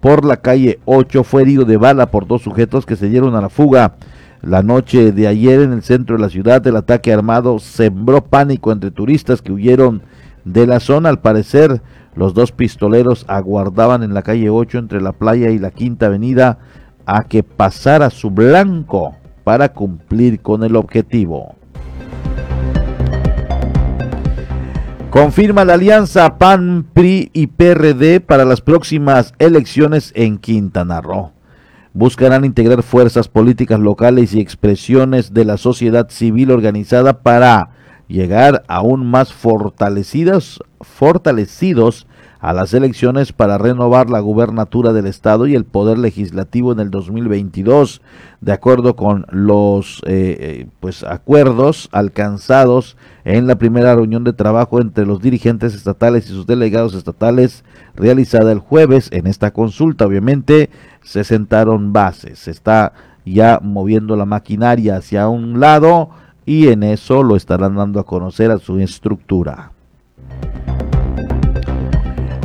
[0.00, 3.40] por la calle 8 fue herido de bala por dos sujetos que se dieron a
[3.40, 3.96] la fuga.
[4.42, 8.70] La noche de ayer en el centro de la ciudad el ataque armado sembró pánico
[8.70, 10.02] entre turistas que huyeron
[10.44, 11.08] de la zona.
[11.08, 11.82] Al parecer
[12.14, 16.58] los dos pistoleros aguardaban en la calle 8 entre la playa y la quinta avenida
[17.06, 21.54] a que pasara su blanco para cumplir con el objetivo.
[25.16, 31.32] Confirma la alianza PAN, PRI y PRD para las próximas elecciones en Quintana Roo.
[31.94, 37.70] Buscarán integrar fuerzas políticas locales y expresiones de la sociedad civil organizada para
[38.08, 42.06] llegar aún más fortalecidos, fortalecidos
[42.46, 46.92] a las elecciones para renovar la gubernatura del Estado y el poder legislativo en el
[46.92, 48.00] 2022,
[48.40, 54.80] de acuerdo con los eh, eh, pues acuerdos alcanzados en la primera reunión de trabajo
[54.80, 57.64] entre los dirigentes estatales y sus delegados estatales
[57.96, 59.08] realizada el jueves.
[59.10, 60.70] En esta consulta, obviamente,
[61.02, 62.38] se sentaron bases.
[62.38, 62.92] Se está
[63.24, 66.10] ya moviendo la maquinaria hacia un lado
[66.44, 69.72] y en eso lo estarán dando a conocer a su estructura.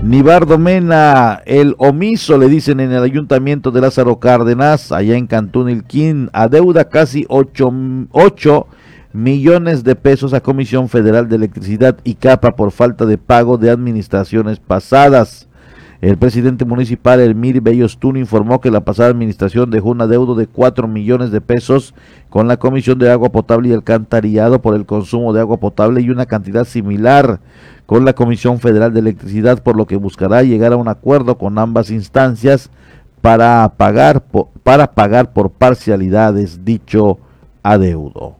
[0.03, 5.69] Nibardo Mena, el omiso, le dicen en el ayuntamiento de Lázaro Cárdenas, allá en Cantún
[5.69, 8.67] Ilquín, adeuda casi 8,
[9.13, 13.69] millones de pesos a Comisión Federal de Electricidad y CAPA por falta de pago de
[13.69, 15.47] administraciones pasadas.
[16.01, 20.87] El presidente municipal, Elmir Bellostún, informó que la pasada administración dejó un adeudo de 4
[20.87, 21.93] millones de pesos
[22.31, 26.09] con la Comisión de Agua Potable y Alcantarillado por el consumo de agua potable y
[26.09, 27.39] una cantidad similar
[27.85, 31.59] con la Comisión Federal de Electricidad, por lo que buscará llegar a un acuerdo con
[31.59, 32.71] ambas instancias
[33.21, 34.23] para pagar,
[34.63, 37.19] para pagar por parcialidades dicho
[37.61, 38.37] adeudo.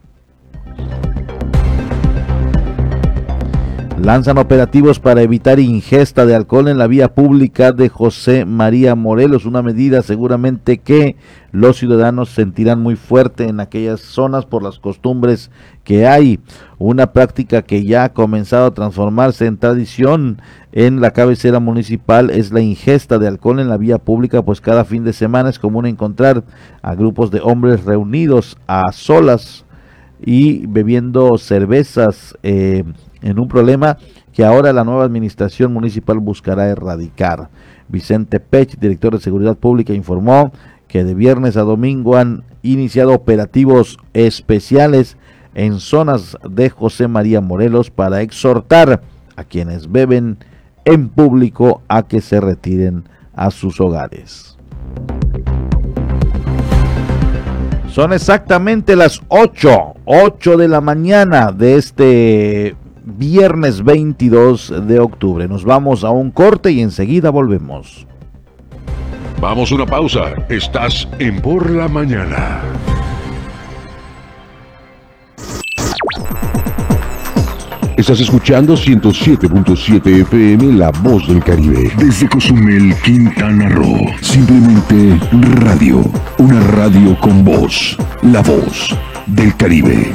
[4.02, 9.44] Lanzan operativos para evitar ingesta de alcohol en la vía pública de José María Morelos,
[9.46, 11.14] una medida seguramente que
[11.52, 15.52] los ciudadanos sentirán muy fuerte en aquellas zonas por las costumbres
[15.84, 16.40] que hay.
[16.78, 22.50] Una práctica que ya ha comenzado a transformarse en tradición en la cabecera municipal es
[22.50, 25.86] la ingesta de alcohol en la vía pública, pues cada fin de semana es común
[25.86, 26.42] encontrar
[26.82, 29.64] a grupos de hombres reunidos a solas
[30.20, 32.36] y bebiendo cervezas.
[32.42, 32.82] Eh,
[33.22, 33.98] en un problema
[34.32, 37.48] que ahora la nueva administración municipal buscará erradicar.
[37.88, 40.52] Vicente Pech, director de Seguridad Pública, informó
[40.88, 45.16] que de viernes a domingo han iniciado operativos especiales
[45.54, 49.02] en zonas de José María Morelos para exhortar
[49.36, 50.38] a quienes beben
[50.84, 53.04] en público a que se retiren
[53.34, 54.56] a sus hogares.
[57.88, 62.74] Son exactamente las 8, 8 de la mañana de este
[63.04, 65.48] viernes 22 de octubre.
[65.48, 68.06] Nos vamos a un corte y enseguida volvemos.
[69.40, 70.34] Vamos a una pausa.
[70.48, 72.60] Estás en Por la Mañana.
[77.96, 81.92] Estás escuchando 107.7 FM La Voz del Caribe.
[81.98, 84.06] Desde Cozumel, Quintana Roo.
[84.20, 85.20] Simplemente
[85.60, 86.02] radio.
[86.38, 87.96] Una radio con voz.
[88.22, 90.14] La Voz del Caribe.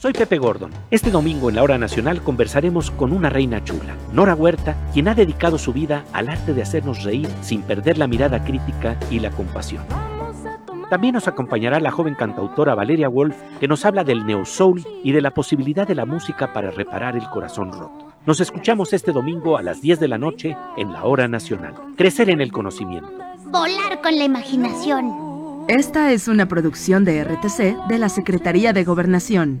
[0.00, 0.70] Soy Pepe Gordon.
[0.90, 5.14] Este domingo en la Hora Nacional conversaremos con una reina chula, Nora Huerta, quien ha
[5.14, 9.30] dedicado su vida al arte de hacernos reír sin perder la mirada crítica y la
[9.30, 9.84] compasión.
[10.88, 15.12] También nos acompañará la joven cantautora Valeria Wolf, que nos habla del neo soul y
[15.12, 18.10] de la posibilidad de la música para reparar el corazón roto.
[18.24, 21.74] Nos escuchamos este domingo a las 10 de la noche en la Hora Nacional.
[21.98, 23.12] Crecer en el conocimiento.
[23.44, 25.30] Volar con la imaginación.
[25.68, 29.60] Esta es una producción de RTC de la Secretaría de Gobernación.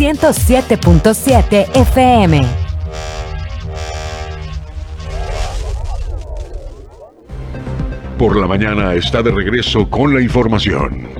[0.00, 2.40] 107.7 FM.
[8.16, 11.19] Por la mañana está de regreso con la información.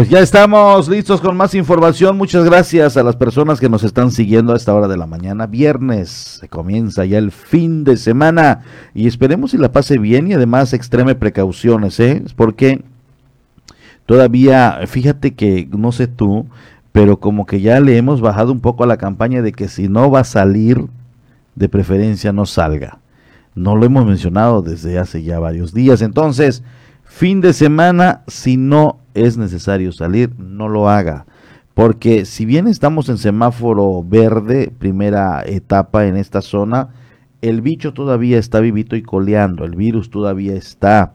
[0.00, 2.16] Pues ya estamos listos con más información.
[2.16, 5.46] Muchas gracias a las personas que nos están siguiendo a esta hora de la mañana.
[5.46, 8.62] Viernes se comienza ya el fin de semana
[8.94, 12.24] y esperemos si la pase bien y además extreme precauciones, ¿eh?
[12.34, 12.82] Porque
[14.06, 16.46] todavía, fíjate que no sé tú,
[16.92, 19.88] pero como que ya le hemos bajado un poco a la campaña de que si
[19.90, 20.86] no va a salir,
[21.56, 23.00] de preferencia no salga.
[23.54, 26.00] No lo hemos mencionado desde hace ya varios días.
[26.00, 26.62] Entonces,
[27.04, 31.26] fin de semana, si no es necesario salir, no lo haga.
[31.74, 36.90] Porque si bien estamos en semáforo verde, primera etapa en esta zona,
[37.42, 41.14] el bicho todavía está vivito y coleando, el virus todavía está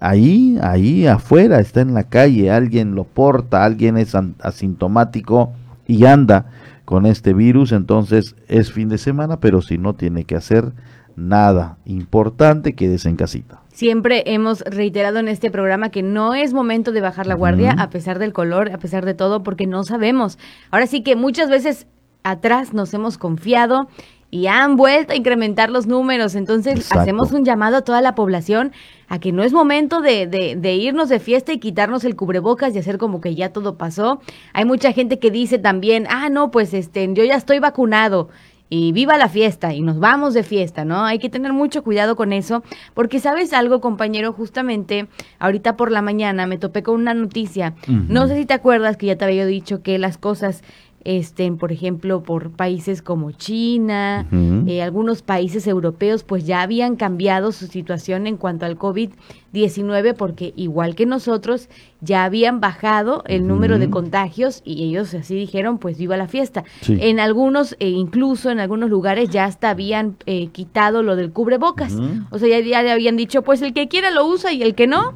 [0.00, 5.52] ahí, ahí afuera, está en la calle, alguien lo porta, alguien es asintomático
[5.86, 6.46] y anda
[6.84, 10.72] con este virus, entonces es fin de semana, pero si no tiene que hacer
[11.16, 13.62] nada importante, quédese en casita.
[13.72, 17.90] Siempre hemos reiterado en este programa que no es momento de bajar la guardia a
[17.90, 20.38] pesar del color, a pesar de todo, porque no sabemos.
[20.70, 21.86] Ahora sí que muchas veces
[22.22, 23.88] atrás nos hemos confiado
[24.30, 26.34] y han vuelto a incrementar los números.
[26.34, 28.72] Entonces hacemos un llamado a toda la población
[29.08, 32.74] a que no es momento de, de, de, irnos de fiesta y quitarnos el cubrebocas
[32.74, 34.20] y hacer como que ya todo pasó.
[34.52, 38.28] Hay mucha gente que dice también, ah, no, pues este, yo ya estoy vacunado
[38.70, 41.04] y viva la fiesta y nos vamos de fiesta, ¿no?
[41.04, 42.62] Hay que tener mucho cuidado con eso,
[42.94, 45.08] porque sabes algo, compañero, justamente
[45.40, 47.74] ahorita por la mañana me topé con una noticia.
[47.88, 50.62] No sé si te acuerdas que ya te había dicho que las cosas
[51.04, 54.26] estén, por ejemplo, por países como China,
[54.66, 60.52] eh, algunos países europeos, pues ya habían cambiado su situación en cuanto al COVID-19, porque
[60.56, 61.68] igual que nosotros,
[62.00, 66.64] ya habían bajado el número de contagios y ellos así dijeron, pues viva la fiesta.
[66.86, 71.94] En algunos, e incluso en algunos lugares, ya hasta habían eh, quitado lo del cubrebocas.
[72.30, 74.86] O sea, ya, ya habían dicho, pues el que quiera lo usa y el que
[74.86, 75.14] no,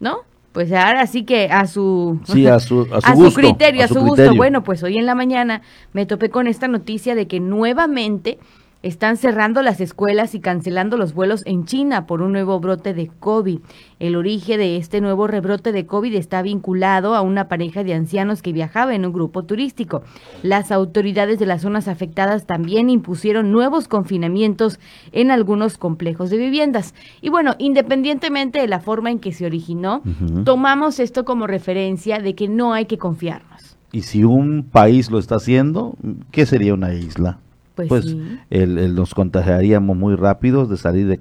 [0.00, 0.20] ¿no?
[0.56, 2.18] Pues ahora sí que a su,
[2.50, 2.88] a su,
[3.34, 4.34] criterio, a su, gusto.
[4.34, 5.60] Bueno, pues hoy en la mañana
[5.92, 8.38] me topé con esta noticia de que nuevamente
[8.86, 13.08] están cerrando las escuelas y cancelando los vuelos en China por un nuevo brote de
[13.08, 13.58] COVID.
[13.98, 18.42] El origen de este nuevo rebrote de COVID está vinculado a una pareja de ancianos
[18.42, 20.02] que viajaba en un grupo turístico.
[20.44, 24.78] Las autoridades de las zonas afectadas también impusieron nuevos confinamientos
[25.10, 26.94] en algunos complejos de viviendas.
[27.20, 30.02] Y bueno, independientemente de la forma en que se originó,
[30.44, 33.76] tomamos esto como referencia de que no hay que confiarnos.
[33.90, 35.96] Y si un país lo está haciendo,
[36.30, 37.40] ¿qué sería una isla?
[37.76, 38.16] Pues, pues
[38.48, 41.20] el, nos contagiaríamos muy rápido de salir de,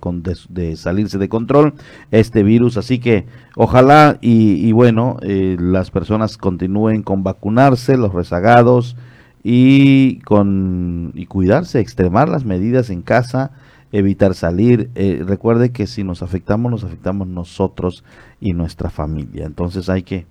[0.50, 1.74] de, salirse de control
[2.12, 2.78] este virus.
[2.78, 3.26] Así que
[3.58, 8.96] ojalá y, bueno eh, las personas continúen con vacunarse los rezagados
[9.44, 13.52] y con y cuidarse extremar las medidas en casa
[13.91, 14.89] evitar salir.
[14.96, 18.06] Eh, recuerde que si nos afectamos nos afectamos nosotros
[18.39, 19.46] y nuestra familia.
[19.46, 20.26] Entonces hay que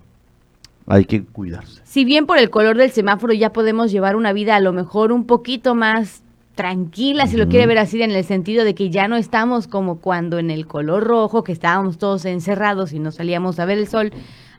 [0.87, 1.81] hay que cuidarse.
[1.83, 5.11] Si bien por el color del semáforo ya podemos llevar una vida a lo mejor
[5.11, 6.23] un poquito más
[6.55, 9.99] tranquila, si lo quiere ver así, en el sentido de que ya no estamos como
[9.99, 13.87] cuando en el color rojo, que estábamos todos encerrados y no salíamos a ver el
[13.87, 14.11] sol,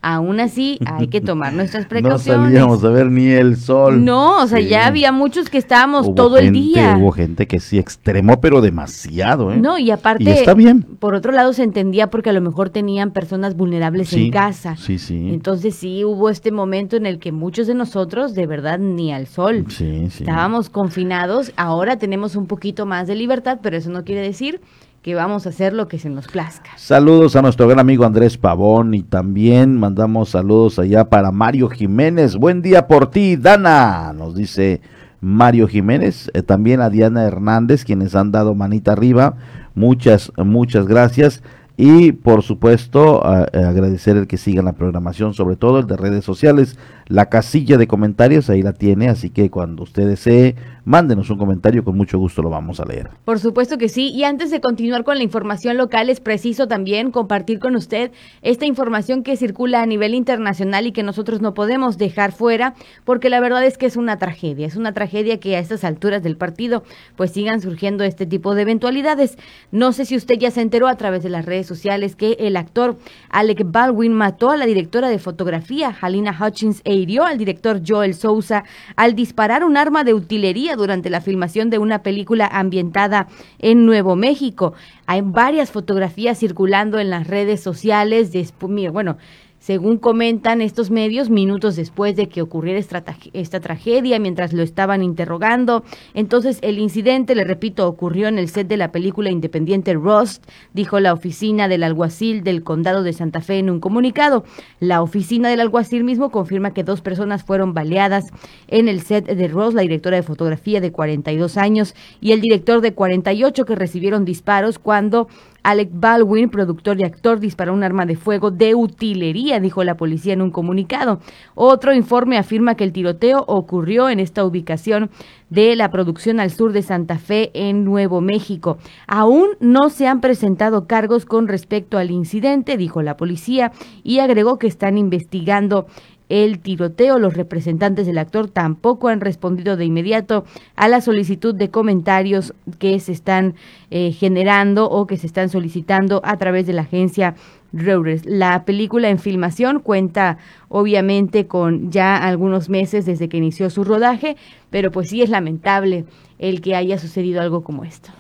[0.03, 2.41] Aún así, hay que tomar nuestras precauciones.
[2.41, 4.05] No salíamos a ver ni el sol.
[4.05, 6.97] No, o sea, ya había muchos que estábamos todo el día.
[6.99, 9.57] Hubo gente que sí extremó, pero demasiado, ¿eh?
[9.57, 10.83] No, y aparte, está bien.
[10.83, 14.77] por otro lado se entendía porque a lo mejor tenían personas vulnerables en casa.
[14.77, 15.31] Sí, sí.
[15.31, 19.27] Entonces sí hubo este momento en el que muchos de nosotros, de verdad, ni al
[19.27, 19.67] sol.
[19.69, 20.25] Sí, sí.
[20.25, 24.61] Estábamos confinados, ahora tenemos un poquito más de libertad, pero eso no quiere decir
[25.07, 26.71] que vamos a hacer lo que se nos plazca.
[26.75, 32.35] Saludos a nuestro gran amigo Andrés Pavón y también mandamos saludos allá para Mario Jiménez.
[32.35, 34.81] Buen día por ti, Dana, nos dice
[35.21, 36.29] Mario Jiménez.
[36.35, 39.37] Eh, también a Diana Hernández, quienes han dado manita arriba.
[39.77, 41.41] Muchas, muchas gracias.
[41.77, 46.81] Y por supuesto, agradecer el que sigan la programación, sobre todo el de redes sociales.
[47.09, 51.85] La casilla de comentarios ahí la tiene, así que cuando usted desee mándenos un comentario,
[51.85, 53.11] con mucho gusto lo vamos a leer.
[53.25, 57.13] Por supuesto que sí, y antes de continuar con la información local, es preciso también
[57.13, 58.11] compartir con usted
[58.43, 63.31] esta información que circula a nivel internacional y que nosotros no podemos dejar fuera, porque
[63.31, 66.37] la verdad es que es una tragedia, es una tragedia que a estas alturas del
[66.37, 66.83] partido
[67.15, 69.39] pues sigan surgiendo este tipo de eventualidades.
[69.71, 72.57] No sé si usted ya se enteró a través de las redes sociales que el
[72.57, 72.97] actor
[73.31, 78.15] Alec Baldwin mató a la directora de fotografía, Halina Hutchins, e hirió al director Joel
[78.15, 78.65] Sousa
[78.97, 83.29] al disparar un arma de utilería durante la filmación de una película ambientada
[83.59, 84.75] en Nuevo México.
[85.07, 88.33] Hay varias fotografías circulando en las redes sociales.
[88.33, 88.49] De,
[88.91, 89.19] bueno,
[89.67, 95.83] según comentan estos medios, minutos después de que ocurriera esta, tragedia, mientras lo estaban interrogando.
[96.15, 101.01] Entonces, el incidente, le repito, ocurrió en el set de la película independiente Rust, dijo
[101.01, 104.45] la oficina del alguacil del condado de Santa Fe en un comunicado.
[104.79, 108.23] La oficina del alguacil mismo confirma que dos personas fueron baleadas
[108.69, 112.83] en el set de Rust, la directora de fotografía de 42 años y el director
[112.83, 115.27] de 48 que recibieron disparos cuando
[115.67, 120.33] Alec Baldwin, productor y actor, disparó un arma de fuego de utilería, dijo la policía
[120.33, 121.19] en un comunicado.
[121.57, 125.11] Otro informe afirma que el tiroteo ocurrió en esta ubicación
[125.51, 128.79] de la producción al sur de Santa Fe, en Nuevo México.
[129.09, 133.73] Aún no se han presentado cargos con respecto al incidente, dijo la policía,
[134.05, 135.87] y agregó que están investigando
[136.29, 137.19] el tiroteo.
[137.19, 142.99] Los representantes del actor tampoco han respondido de inmediato a la solicitud de comentarios que
[143.01, 143.55] se están
[143.91, 147.35] eh, generando o que se están solicitando a través de la agencia
[147.73, 148.25] Reuters.
[148.27, 154.37] La película en filmación cuenta obviamente con ya algunos meses desde que inició su rodaje,
[154.71, 156.05] pero pues sí es lamentable
[156.39, 158.11] el que haya sucedido algo como esto.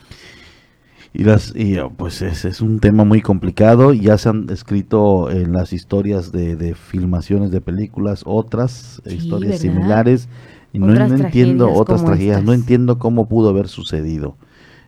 [1.19, 3.95] Y, las, y pues es, es, un tema muy complicado.
[3.95, 10.29] Ya se han escrito en las historias de, de filmaciones de películas otras historias similares.
[10.75, 14.37] Y no, entiendo otras tragedias, no entiendo cómo pudo haber sucedido.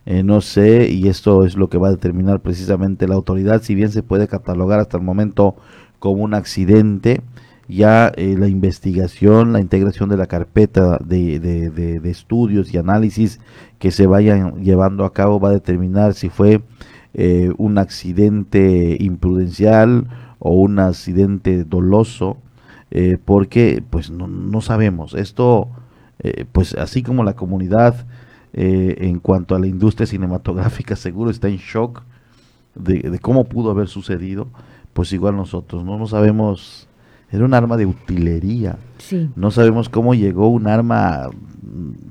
[0.04, 3.74] Eh, no sé, y esto es lo que va a determinar precisamente la autoridad, si
[3.74, 5.56] bien se puede catalogar hasta el momento
[5.98, 7.22] como un accidente,
[7.68, 13.40] ya eh, la investigación, la integración de la carpeta de, de, de, estudios y análisis
[13.78, 16.62] que se vayan llevando a cabo va a determinar si fue
[17.12, 20.08] eh, un accidente imprudencial
[20.38, 22.38] o un accidente doloso,
[22.90, 25.14] eh, porque pues no, no, sabemos.
[25.14, 25.68] Esto,
[26.52, 28.06] pues así como la comunidad
[28.52, 32.02] en cuanto a la industria cinematográfica seguro está en shock
[32.74, 34.48] de, de cómo pudo haber sucedido,
[34.94, 36.87] pues igual nosotros no, no sabemos
[37.30, 38.78] era un arma de utilería.
[38.98, 39.30] Sí.
[39.36, 41.28] No sabemos cómo llegó un arma,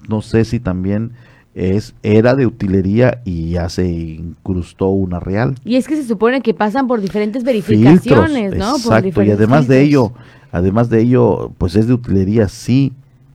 [0.08, 1.14] no sé si también
[1.58, 5.56] es era de utilería y ya se incrustó una real.
[5.66, 8.76] Y es que se supone que pasan por diferentes verificaciones, ¿no?
[8.76, 10.14] Exacto, y además de ello,
[10.52, 12.94] además de ello, pues es de utilería sí,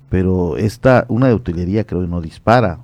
[0.09, 2.79] pero esta una de utilería creo que no dispara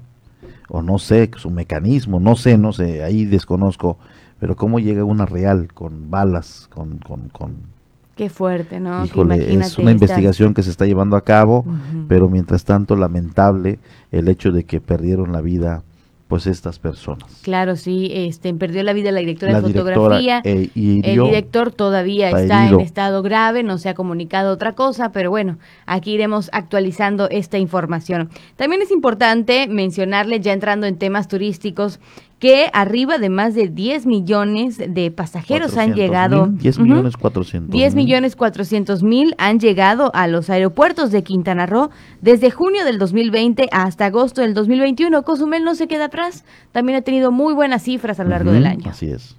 [0.68, 3.96] o no sé su mecanismo, no sé, no sé, ahí desconozco,
[4.40, 7.77] pero cómo llega una real con balas, con con, con
[8.18, 9.04] Qué fuerte, ¿no?
[9.04, 11.64] es una investigación que se está llevando a cabo,
[12.08, 13.78] pero mientras tanto lamentable
[14.10, 15.84] el hecho de que perdieron la vida
[16.26, 17.40] pues estas personas.
[17.42, 20.42] Claro, sí, este perdió la vida la directora de fotografía.
[20.44, 25.30] Eh, el director todavía está en estado grave, no se ha comunicado otra cosa, pero
[25.30, 28.28] bueno, aquí iremos actualizando esta información.
[28.56, 31.98] También es importante mencionarle, ya entrando en temas turísticos,
[32.38, 36.46] que arriba de más de 10 millones de pasajeros han llegado.
[36.46, 41.90] 10 millones 400 10 millones 400 mil han llegado a los aeropuertos de Quintana Roo
[42.20, 45.22] desde junio del 2020 hasta agosto del 2021.
[45.22, 48.66] Cozumel no se queda atrás, también ha tenido muy buenas cifras a lo largo del
[48.66, 48.88] año.
[48.88, 49.36] Así es.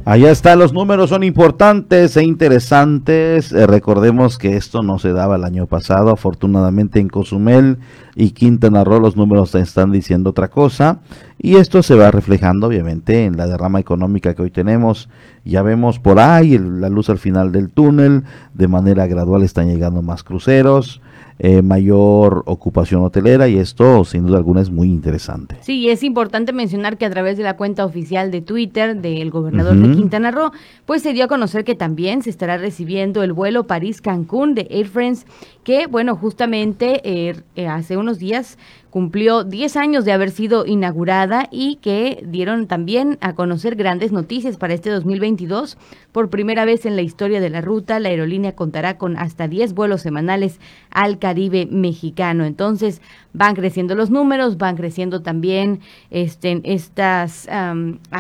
[0.04, 3.52] Allá están los números, son importantes e interesantes.
[3.52, 6.10] Eh, recordemos que esto no se daba el año pasado.
[6.10, 7.78] Afortunadamente en Cozumel
[8.16, 11.02] y Quintana Roo los números están diciendo otra cosa.
[11.38, 15.08] Y esto se va reflejando obviamente en la derrama económica que hoy tenemos.
[15.46, 18.24] Ya vemos por ahí la luz al final del túnel.
[18.56, 21.00] De manera gradual están llegando más cruceros.
[21.44, 25.58] Eh, mayor ocupación hotelera y esto sin duda alguna es muy interesante.
[25.62, 29.76] Sí, es importante mencionar que a través de la cuenta oficial de Twitter del gobernador
[29.76, 30.52] de Quintana Roo,
[30.86, 34.86] pues se dio a conocer que también se estará recibiendo el vuelo París-Cancún de Air
[34.86, 35.26] France,
[35.64, 38.60] que bueno, justamente eh, eh, hace unos días
[38.92, 44.58] cumplió 10 años de haber sido inaugurada y que dieron también a conocer grandes noticias
[44.58, 45.78] para este 2022.
[46.12, 49.74] Por primera vez en la historia de la ruta, la aerolínea contará con hasta 10
[49.74, 50.60] vuelos semanales
[50.92, 52.44] al Caribe mexicano.
[52.44, 55.80] Entonces, van creciendo los números, van creciendo también
[56.10, 57.48] este, estas,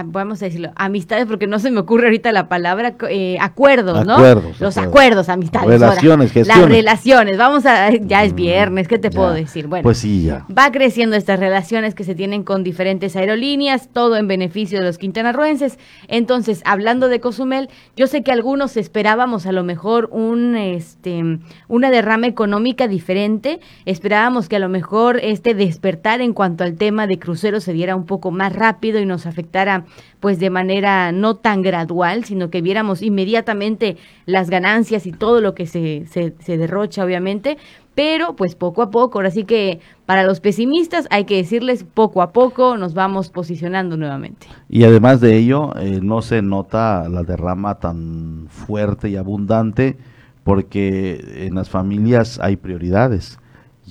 [0.05, 4.17] vamos a decirlo, amistades, porque no se me ocurre ahorita la palabra, eh, acuerdos, ¿no?
[4.59, 5.67] Los acuerdos, amistades.
[5.67, 9.67] Relaciones, Las relaciones, vamos a, ya es viernes, ¿qué te puedo decir?
[9.67, 14.18] Bueno, pues sí, ya va creciendo estas relaciones que se tienen con diferentes aerolíneas, todo
[14.18, 15.80] en beneficio de los quintanarroenses.
[16.07, 21.89] Entonces, hablando de Cozumel, yo sé que algunos esperábamos a lo mejor un, este, una
[21.89, 27.18] derrama económica diferente, esperábamos que a lo mejor este despertar en cuanto al tema de
[27.18, 29.86] cruceros se diera un poco más rápido y nos afectara
[30.20, 33.97] pues de manera no tan gradual, sino que viéramos inmediatamente
[34.28, 37.57] las ganancias y todo lo que se, se derrocha, obviamente,
[37.95, 42.21] pero pues poco a poco, ahora sí que para los pesimistas hay que decirles poco
[42.21, 44.47] a poco nos vamos posicionando nuevamente.
[44.69, 49.97] Y además de ello, eh, no se nota la derrama tan fuerte y abundante
[50.43, 53.39] porque en las familias hay prioridades.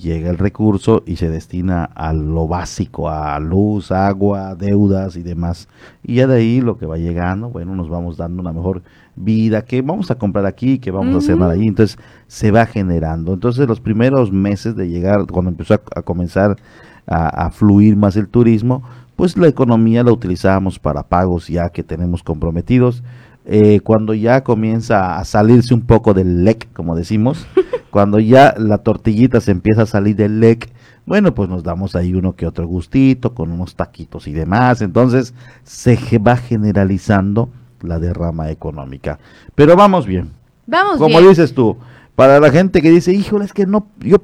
[0.01, 5.67] Llega el recurso y se destina a lo básico, a luz, agua, deudas y demás.
[6.01, 8.81] Y ya de ahí lo que va llegando, bueno, nos vamos dando una mejor
[9.15, 11.67] vida, que vamos a comprar aquí, que vamos a hacer nada ahí.
[11.67, 13.31] Entonces se va generando.
[13.33, 16.57] Entonces los primeros meses de llegar, cuando empezó a, comenzar
[17.05, 18.81] a, fluir más el turismo,
[19.15, 23.03] pues la economía la utilizábamos para pagos ya que tenemos comprometidos.
[23.45, 27.45] Eh, cuando ya comienza a salirse un poco del lec, como decimos,
[27.91, 30.71] cuando ya la tortillita se empieza a salir del lec,
[31.05, 34.81] bueno, pues nos damos ahí uno que otro gustito, con unos taquitos y demás.
[34.81, 35.33] Entonces
[35.63, 37.49] se va generalizando
[37.81, 39.19] la derrama económica.
[39.55, 40.31] Pero vamos bien.
[40.67, 41.77] Vamos Como dices tú,
[42.15, 44.17] para la gente que dice, híjole, es que no, yo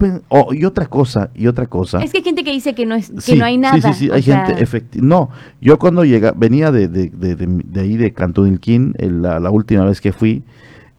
[0.52, 2.04] y otra cosa, y otra cosa.
[2.04, 3.76] Es que hay gente que dice que no es, que no hay nada.
[3.76, 5.02] Sí, sí, sí, hay gente, efectivamente.
[5.02, 5.30] No,
[5.62, 8.60] yo cuando llega, venía de, de, de, de, ahí de Cantón
[9.00, 10.44] la, la, última vez que fui,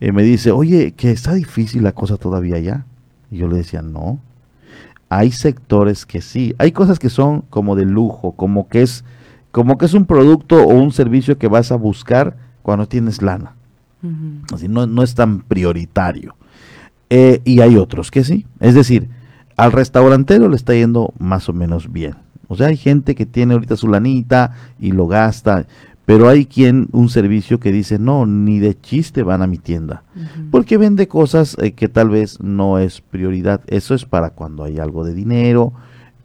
[0.01, 2.87] eh, me dice, oye, que está difícil la cosa todavía ya.
[3.31, 4.21] Y yo le decía, no.
[5.09, 9.05] Hay sectores que sí, hay cosas que son como de lujo, como que es,
[9.51, 13.55] como que es un producto o un servicio que vas a buscar cuando tienes lana.
[14.53, 16.37] Así no, no es tan prioritario.
[17.11, 18.47] Eh, y hay otros que sí.
[18.61, 19.09] Es decir,
[19.57, 22.15] al restaurantero le está yendo más o menos bien.
[22.47, 25.67] O sea, hay gente que tiene ahorita su lanita y lo gasta,
[26.09, 30.05] pero hay quien, un servicio que dice, no, ni de chiste van a mi tienda,
[30.51, 33.61] porque vende cosas eh, que tal vez no es prioridad.
[33.67, 35.75] Eso es para cuando hay algo de dinero,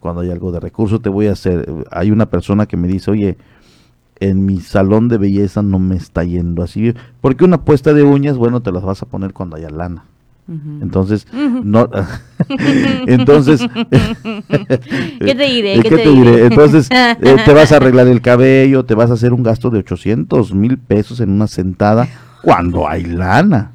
[0.00, 3.10] cuando hay algo de recurso, te voy a hacer, hay una persona que me dice,
[3.10, 3.36] oye,
[4.20, 6.94] en mi salón de belleza no me está yendo así.
[7.20, 10.06] Porque una puesta de uñas, bueno, te las vas a poner cuando haya lana.
[10.46, 11.88] Entonces, no.
[13.06, 13.60] entonces.
[15.18, 15.80] ¿Qué te diré?
[15.82, 16.46] ¿Qué, te, diré?
[16.46, 19.78] Entonces, eh, te vas a arreglar el cabello, te vas a hacer un gasto de
[19.78, 22.08] 800 mil pesos en una sentada
[22.42, 23.72] cuando hay lana.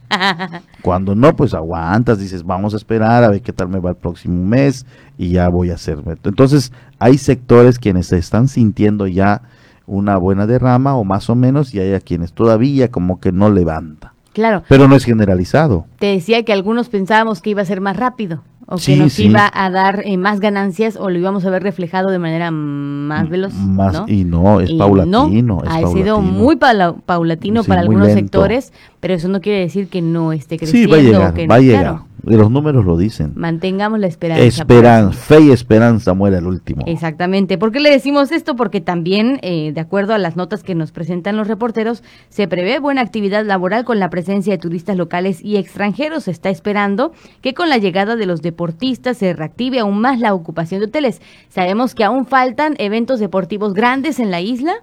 [0.81, 3.95] Cuando no, pues aguantas, dices, vamos a esperar a ver qué tal me va el
[3.95, 4.85] próximo mes
[5.17, 6.15] y ya voy a hacerme.
[6.23, 9.41] Entonces, hay sectores quienes se están sintiendo ya
[9.87, 13.49] una buena derrama o más o menos y hay a quienes todavía como que no
[13.49, 14.13] levanta.
[14.33, 14.63] Claro.
[14.67, 15.85] Pero no es generalizado.
[15.99, 19.49] Te decía que algunos pensábamos que iba a ser más rápido o que nos iba
[19.51, 23.53] a dar eh, más ganancias o lo íbamos a ver reflejado de manera más veloz.
[23.55, 25.61] Más, Y no, es paulatino.
[25.65, 30.57] ha sido muy paulatino para algunos sectores, pero eso no quiere decir que no esté
[30.57, 30.87] creciendo.
[30.87, 33.33] Sí, va a llegar, va a llegar los números lo dicen.
[33.35, 34.43] Mantengamos la esperanza.
[34.43, 36.83] Esperanza, fe y esperanza muere al último.
[36.85, 37.57] Exactamente.
[37.57, 38.55] ¿Por qué le decimos esto?
[38.55, 42.79] Porque también, eh, de acuerdo a las notas que nos presentan los reporteros, se prevé
[42.79, 46.25] buena actividad laboral con la presencia de turistas locales y extranjeros.
[46.25, 47.11] Se está esperando
[47.41, 51.21] que con la llegada de los deportistas se reactive aún más la ocupación de hoteles.
[51.49, 54.73] Sabemos que aún faltan eventos deportivos grandes en la isla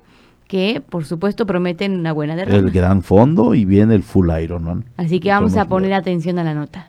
[0.47, 2.57] que por supuesto prometen una buena derrota.
[2.57, 4.85] El gran fondo y viene el full Ironman.
[4.97, 6.89] Así que vamos a poner atención a la nota.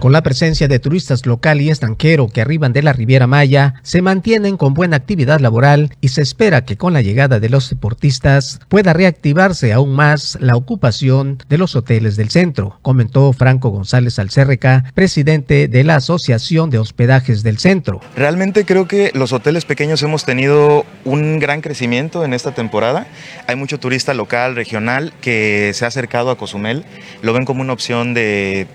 [0.00, 4.00] Con la presencia de turistas local y extranjero que arriban de la Riviera Maya, se
[4.00, 8.60] mantienen con buena actividad laboral y se espera que con la llegada de los deportistas
[8.68, 14.84] pueda reactivarse aún más la ocupación de los hoteles del centro, comentó Franco González Alcérreca,
[14.94, 18.00] presidente de la Asociación de Hospedajes del Centro.
[18.14, 23.08] Realmente creo que los hoteles pequeños hemos tenido un gran crecimiento en esta temporada.
[23.48, 26.84] Hay mucho turista local, regional, que se ha acercado a Cozumel,
[27.20, 28.68] lo ven como una opción de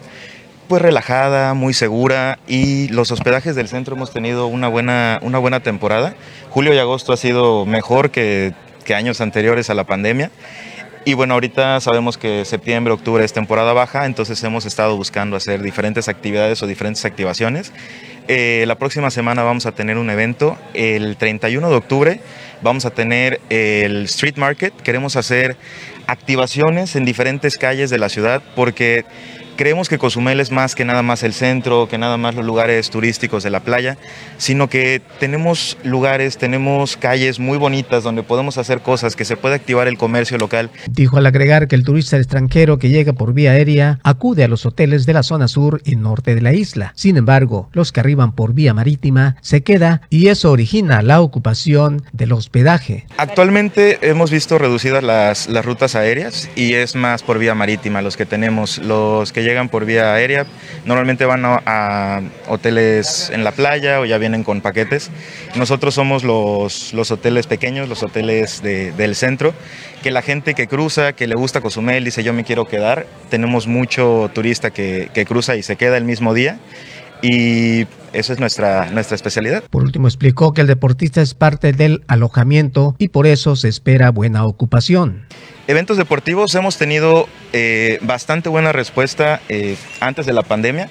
[0.74, 5.60] pues relajada, muy segura y los hospedajes del centro hemos tenido una buena, una buena
[5.60, 6.16] temporada.
[6.50, 8.54] Julio y agosto ha sido mejor que,
[8.84, 10.32] que años anteriores a la pandemia.
[11.06, 15.62] Y bueno, ahorita sabemos que septiembre, octubre es temporada baja, entonces hemos estado buscando hacer
[15.62, 17.72] diferentes actividades o diferentes activaciones.
[18.28, 22.20] Eh, la próxima semana vamos a tener un evento, el 31 de octubre
[22.64, 25.56] vamos a tener el Street Market, queremos hacer
[26.08, 29.06] activaciones en diferentes calles de la ciudad porque
[29.56, 32.90] creemos que Cozumel es más que nada más el centro, que nada más los lugares
[32.90, 33.98] turísticos de la playa,
[34.38, 39.56] sino que tenemos lugares, tenemos calles muy bonitas donde podemos hacer cosas, que se puede
[39.56, 40.70] activar el comercio local.
[40.90, 44.66] Dijo al agregar que el turista extranjero que llega por vía aérea acude a los
[44.66, 46.94] hoteles de la zona sur y norte de la isla.
[46.96, 52.04] Sin embargo, los que arriban por vía marítima se queda y eso origina la ocupación
[52.12, 53.06] del hospedaje.
[53.18, 58.18] Actualmente hemos visto reducidas las, las rutas aéreas y es más por vía marítima los
[58.18, 60.46] que tenemos, los que llegan por vía aérea,
[60.86, 65.12] normalmente van a, hoteles en la playa o ya vienen con paquetes.
[65.56, 69.54] Nosotros somos los, los hoteles pequeños, los hoteles del centro,
[70.02, 73.06] que la gente que cruza, que le gusta Cozumel, dice yo me quiero quedar.
[73.30, 76.58] Tenemos mucho turista que, que cruza y se queda el mismo día
[77.22, 79.64] y eso es nuestra, nuestra especialidad.
[79.70, 84.12] Por último, explicó que el deportista es parte del alojamiento y por eso se espera
[84.12, 85.26] buena ocupación.
[85.68, 90.90] Eventos deportivos hemos tenido eh, bastante buena respuesta eh, antes de la pandemia.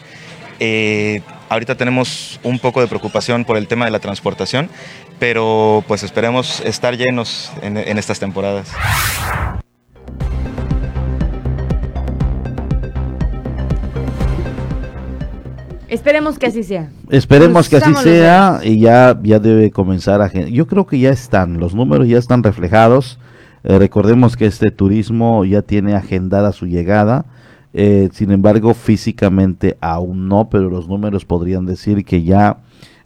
[0.61, 4.71] Eh, ahorita tenemos un poco de preocupación por el tema de la transportación,
[5.19, 8.69] pero pues esperemos estar llenos en, en estas temporadas.
[15.93, 16.89] Esperemos que así sea.
[17.11, 20.33] Esperemos que así sea y ya, ya debe comenzar a...
[20.33, 23.19] Yo creo que ya están, los números ya están reflejados.
[23.63, 27.27] Eh, recordemos que este turismo ya tiene agendada su llegada.
[27.75, 32.57] Eh, sin embargo, físicamente aún no, pero los números podrían decir que ya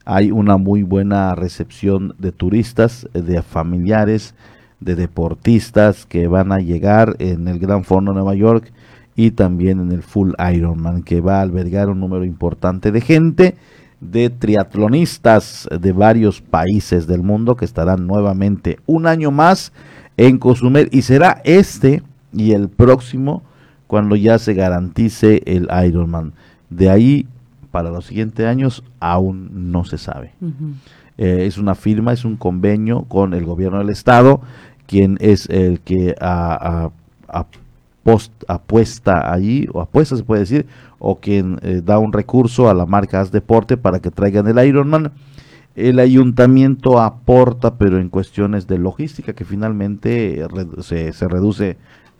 [0.05, 4.37] hay una muy buena recepción de turistas, de familiares,
[4.79, 8.73] de deportistas que van a llegar en el Gran Fondo de Nueva York
[9.17, 13.57] y también en el Full Ironman, que va a albergar un número importante de gente,
[14.01, 19.73] de triatlonistas de varios países del mundo que estarán nuevamente un año más
[20.19, 22.03] en Cozumel y será este
[22.33, 23.43] y el próximo
[23.87, 26.35] cuando ya se garantice el Ironman.
[26.69, 27.27] De ahí
[27.71, 30.33] para los siguientes años aún no se sabe.
[31.17, 34.43] Eh, es una firma, es un convenio con el gobierno del estado,
[34.87, 36.91] quien es el que a,
[37.29, 37.47] a
[38.07, 40.67] post, apuesta allí, o apuesta se puede decir,
[41.01, 44.65] o quien eh, da un recurso a la marca As Deporte para que traigan el
[44.65, 45.11] Ironman.
[45.75, 50.47] El ayuntamiento aporta, pero en cuestiones de logística, que finalmente
[50.83, 51.79] se, se, reduce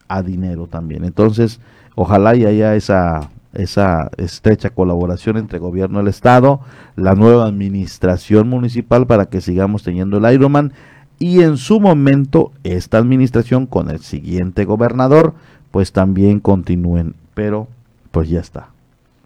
[0.09, 1.05] a dinero también.
[1.05, 1.61] Entonces,
[1.95, 6.63] ojalá y haya esa, esa estrecha colaboración entre gobierno del Estado,
[6.97, 10.73] la nueva administración municipal para que sigamos teniendo el Ironman
[11.21, 15.35] y en su momento esta administración con el siguiente gobernador
[15.77, 17.69] pues también continúen, pero
[18.11, 18.71] pues ya está,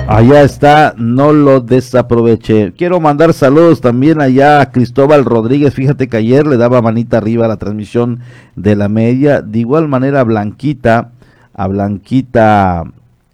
[0.06, 2.72] Allá está, no lo desaproveche.
[2.76, 5.72] Quiero mandar saludos también allá a Cristóbal Rodríguez.
[5.72, 8.20] Fíjate que ayer le daba manita arriba a la transmisión
[8.54, 9.40] de la media.
[9.40, 11.12] De igual manera a Blanquita,
[11.54, 12.84] a Blanquita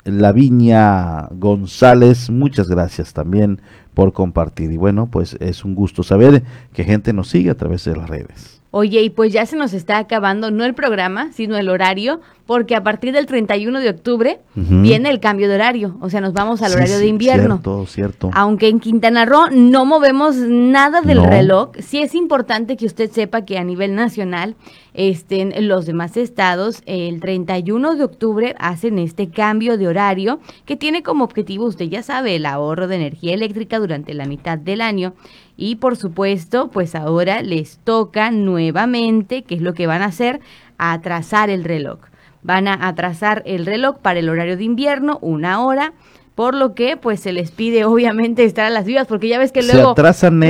[0.04, 2.30] Laviña González.
[2.30, 3.60] Muchas gracias también
[3.92, 4.70] por compartir.
[4.70, 8.08] Y bueno, pues es un gusto saber que gente nos sigue a través de las
[8.08, 8.59] redes.
[8.72, 12.76] Oye, y pues ya se nos está acabando no el programa, sino el horario, porque
[12.76, 16.62] a partir del 31 de octubre viene el cambio de horario, o sea, nos vamos
[16.62, 17.54] al Sí, horario de invierno.
[17.56, 18.30] Cierto, cierto.
[18.32, 21.26] Aunque en Quintana Roo no movemos nada del No.
[21.26, 24.54] reloj, sí es importante que usted sepa que a nivel nacional,
[24.94, 31.02] en los demás estados, el 31 de octubre hacen este cambio de horario que tiene
[31.02, 35.14] como objetivo, usted ya sabe, el ahorro de energía eléctrica durante la mitad del año.
[35.56, 40.40] Y por supuesto, pues ahora les toca nuevamente, que es lo que van a hacer,
[40.78, 42.00] atrasar el reloj.
[42.42, 45.92] Van a atrasar el reloj para el horario de invierno, una hora,
[46.40, 49.52] por lo que pues se les pide obviamente estar a las vivas, porque ya ves
[49.52, 49.94] que Se luego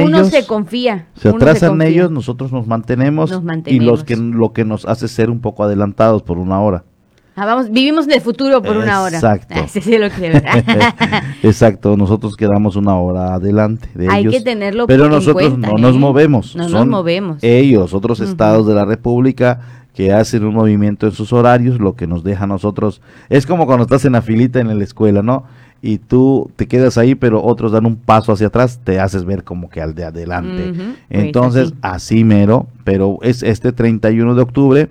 [0.05, 1.09] uno se confía.
[1.17, 1.89] Se atrasan confía.
[1.89, 5.65] ellos, nosotros nos mantenemos, Nos y los que lo que nos hace ser un poco
[5.65, 6.85] adelantados por una hora.
[7.35, 9.17] Ah, vamos, vivimos el futuro por una hora.
[9.17, 9.53] Exacto.
[9.57, 10.41] Ah, sí, sí lo creo.
[11.43, 14.35] Exacto, nosotros quedamos una hora adelante de Hay ellos.
[14.35, 15.81] que tenerlo Pero en nosotros cuenta, no ¿eh?
[15.81, 16.55] nos movemos.
[16.55, 17.43] No nos movemos.
[17.43, 19.59] Ellos, otros estados de la República
[19.93, 23.67] que hacen un movimiento en sus horarios, lo que nos deja a nosotros es como
[23.67, 25.47] cuando estás en la filita en la escuela, ¿no?
[25.83, 29.45] Y tú te quedas ahí, pero otros dan un paso hacia atrás, te haces ver
[29.45, 30.73] como que al de adelante.
[30.75, 34.89] Pues Entonces, así mero, pero es este 31 de octubre,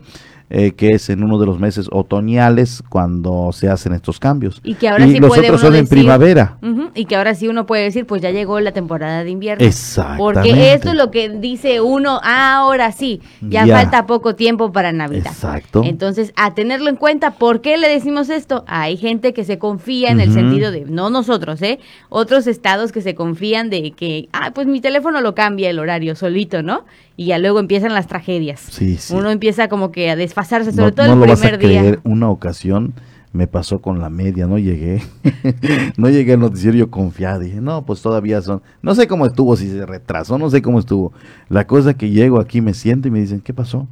[0.49, 4.61] eh, que es en uno de los meses otoñales cuando se hacen estos cambios.
[4.63, 6.57] Y que ahora y sí los puede otros uno son en primavera.
[6.95, 9.63] Y que ahora sí uno puede decir, pues ya llegó la temporada de invierno.
[9.65, 10.23] Exactamente.
[10.23, 13.77] Porque esto es lo que dice uno, ah, ahora sí, ya, Ya.
[13.77, 15.27] falta poco tiempo para Navidad.
[15.27, 15.83] Exacto.
[15.85, 18.63] Entonces, a tenerlo en cuenta, ¿por qué le decimos esto?
[18.67, 21.79] Hay gente que se confía en el sentido de, no nosotros, ¿eh?
[22.09, 26.15] Otros estados que se confían de que, ah, pues mi teléfono lo cambia el horario
[26.15, 26.85] solito, ¿no?
[27.20, 28.61] Y ya luego empiezan las tragedias.
[28.61, 29.13] Sí, sí.
[29.13, 31.59] Uno empieza como que a desfasarse, sobre no, todo no el lo vas a primer
[31.59, 31.82] día.
[31.82, 32.93] creer, una ocasión
[33.34, 35.03] me pasó con la media, no llegué,
[35.97, 39.70] no llegué al noticiero confiado, dije, no, pues todavía son, no sé cómo estuvo, si
[39.70, 41.11] se retrasó, no sé cómo estuvo,
[41.49, 43.86] la cosa que llego aquí, me siento y me dicen, ¿qué pasó?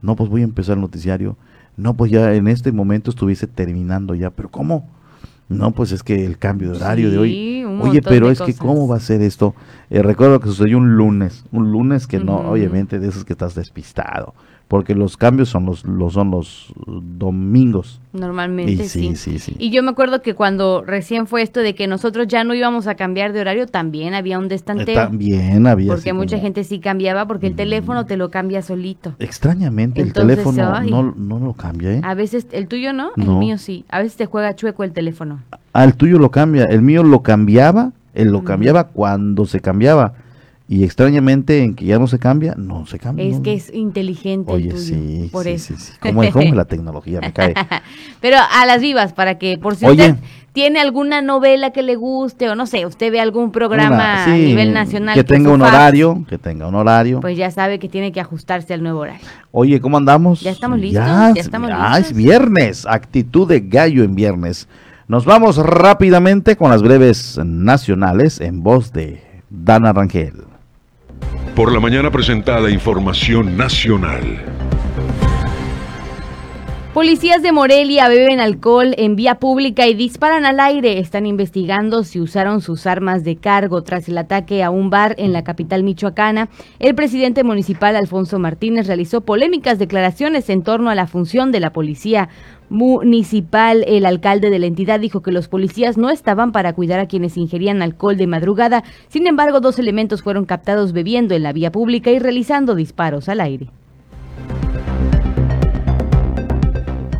[0.00, 1.36] No, pues voy a empezar el noticiario,
[1.76, 4.88] no, pues ya en este momento estuviese terminando ya, pero ¿cómo?
[5.48, 7.61] No, pues es que el cambio de horario de hoy.
[7.72, 8.54] Un Oye, pero de es que.
[8.54, 9.54] ¿cómo va a ser esto?
[9.90, 13.54] Eh, recuerdo que sucedió un lunes, un lunes que no, obviamente de esos que estás
[13.54, 14.34] despistado,
[14.72, 18.00] porque los cambios son los, los son los domingos.
[18.14, 19.56] Normalmente Y sí, sí, sí, sí.
[19.58, 22.86] Y yo me acuerdo que cuando recién fue esto de que nosotros ya no íbamos
[22.86, 24.94] a cambiar de horario, también había un Eh, destanteo.
[24.94, 29.14] También había porque mucha como- gente sí cambiaba porque el teléfono te lo cambia solito.
[29.18, 30.90] Extrañamente Entonces, el teléfono ay.
[30.90, 32.00] no, no lo cambia, ¿eh?
[32.02, 33.38] A veces el tuyo no, el No.
[33.40, 33.84] mío sí.
[33.90, 35.40] A veces te juega chueco el teléfono.
[35.74, 40.14] Al tuyo lo cambia, el mío lo cambiaba, él lo cambiaba cuando se cambiaba.
[40.68, 43.24] Y extrañamente en que ya no se cambia, no se cambia.
[43.26, 44.52] Es que es inteligente.
[44.52, 45.74] Oye, sí, por eso.
[45.76, 46.22] Sí, Como,
[46.54, 47.54] la tecnología me cae.
[48.20, 50.16] Pero a las vivas, para que por si usted
[50.52, 54.72] tiene alguna novela que le guste o no sé, usted ve algún programa a nivel
[54.72, 55.14] nacional.
[55.14, 57.20] Que tenga un horario, que tenga un horario.
[57.20, 59.26] Pues ya sabe que tiene que ajustarse al nuevo horario.
[59.50, 60.40] Oye, ¿cómo andamos?
[60.40, 61.04] Ya estamos listos.
[61.04, 64.68] Ya, estamos ya es viernes, actitud de gallo en viernes.
[65.08, 70.51] Nos vamos rápidamente con las breves nacionales en voz de Dana Rangel.
[71.54, 74.71] Por la mañana presentada información nacional.
[76.94, 80.98] Policías de Morelia beben alcohol en vía pública y disparan al aire.
[80.98, 85.32] Están investigando si usaron sus armas de cargo tras el ataque a un bar en
[85.32, 86.50] la capital michoacana.
[86.78, 91.72] El presidente municipal Alfonso Martínez realizó polémicas declaraciones en torno a la función de la
[91.72, 92.28] policía
[92.68, 97.06] municipal, el alcalde de la entidad dijo que los policías no estaban para cuidar a
[97.06, 98.84] quienes ingerían alcohol de madrugada.
[99.08, 103.40] Sin embargo, dos elementos fueron captados bebiendo en la vía pública y realizando disparos al
[103.40, 103.70] aire.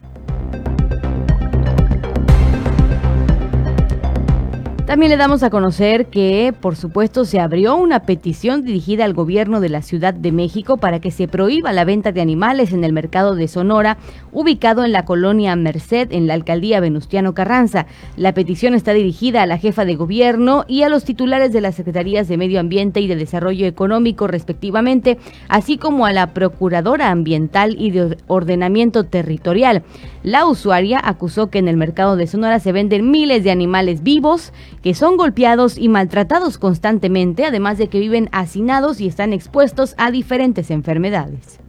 [4.89, 9.59] También le damos a conocer que, por supuesto, se abrió una petición dirigida al gobierno
[9.59, 12.91] de la Ciudad de México para que se prohíba la venta de animales en el
[12.91, 13.99] mercado de Sonora,
[14.31, 17.85] ubicado en la colonia Merced, en la alcaldía Venustiano Carranza.
[18.17, 21.75] La petición está dirigida a la jefa de gobierno y a los titulares de las
[21.75, 25.19] Secretarías de Medio Ambiente y de Desarrollo Económico, respectivamente,
[25.49, 29.83] así como a la Procuradora Ambiental y de Ordenamiento Territorial.
[30.23, 34.51] La usuaria acusó que en el mercado de Sonora se venden miles de animales vivos
[34.81, 40.11] que son golpeados y maltratados constantemente, además de que viven hacinados y están expuestos a
[40.11, 41.59] diferentes enfermedades.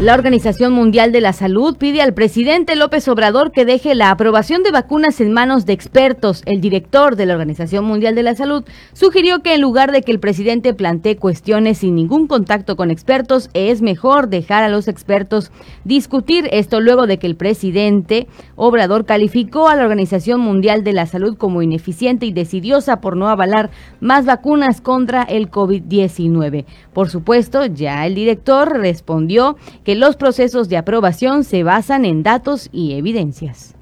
[0.00, 4.62] La Organización Mundial de la Salud pide al presidente López Obrador que deje la aprobación
[4.62, 6.42] de vacunas en manos de expertos.
[6.46, 10.10] El director de la Organización Mundial de la Salud sugirió que en lugar de que
[10.10, 15.52] el presidente plantee cuestiones sin ningún contacto con expertos, es mejor dejar a los expertos
[15.84, 18.26] discutir esto luego de que el presidente
[18.56, 23.28] Obrador calificó a la Organización Mundial de la Salud como ineficiente y decidiosa por no
[23.28, 23.68] avalar
[24.00, 26.64] más vacunas contra el COVID-19.
[26.94, 32.68] Por supuesto, ya el director respondió que los procesos de aprobación se basan en datos
[32.72, 33.74] y evidencias.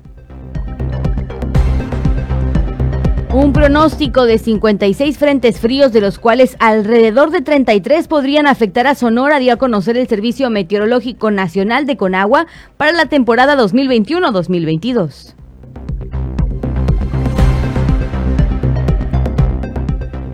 [3.33, 8.95] Un pronóstico de 56 frentes fríos, de los cuales alrededor de 33 podrían afectar a
[8.95, 12.47] Sonora, dio a conocer el Servicio Meteorológico Nacional de Conagua
[12.79, 15.38] para la temporada 2021-2022.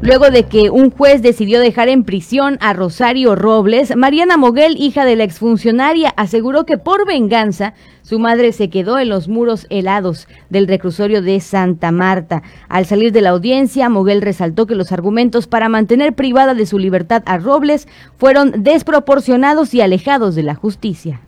[0.04, 5.06] Luego de que un juez decidió dejar en prisión a Rosario Robles, Mariana Moguel, hija
[5.06, 10.28] de la exfuncionaria, aseguró que por venganza su madre se quedó en los muros helados
[10.50, 12.42] del reclusorio de Santa Marta.
[12.68, 16.78] Al salir de la audiencia, Moguel resaltó que los argumentos para mantener privada de su
[16.78, 17.88] libertad a Robles
[18.18, 21.22] fueron desproporcionados y alejados de la justicia.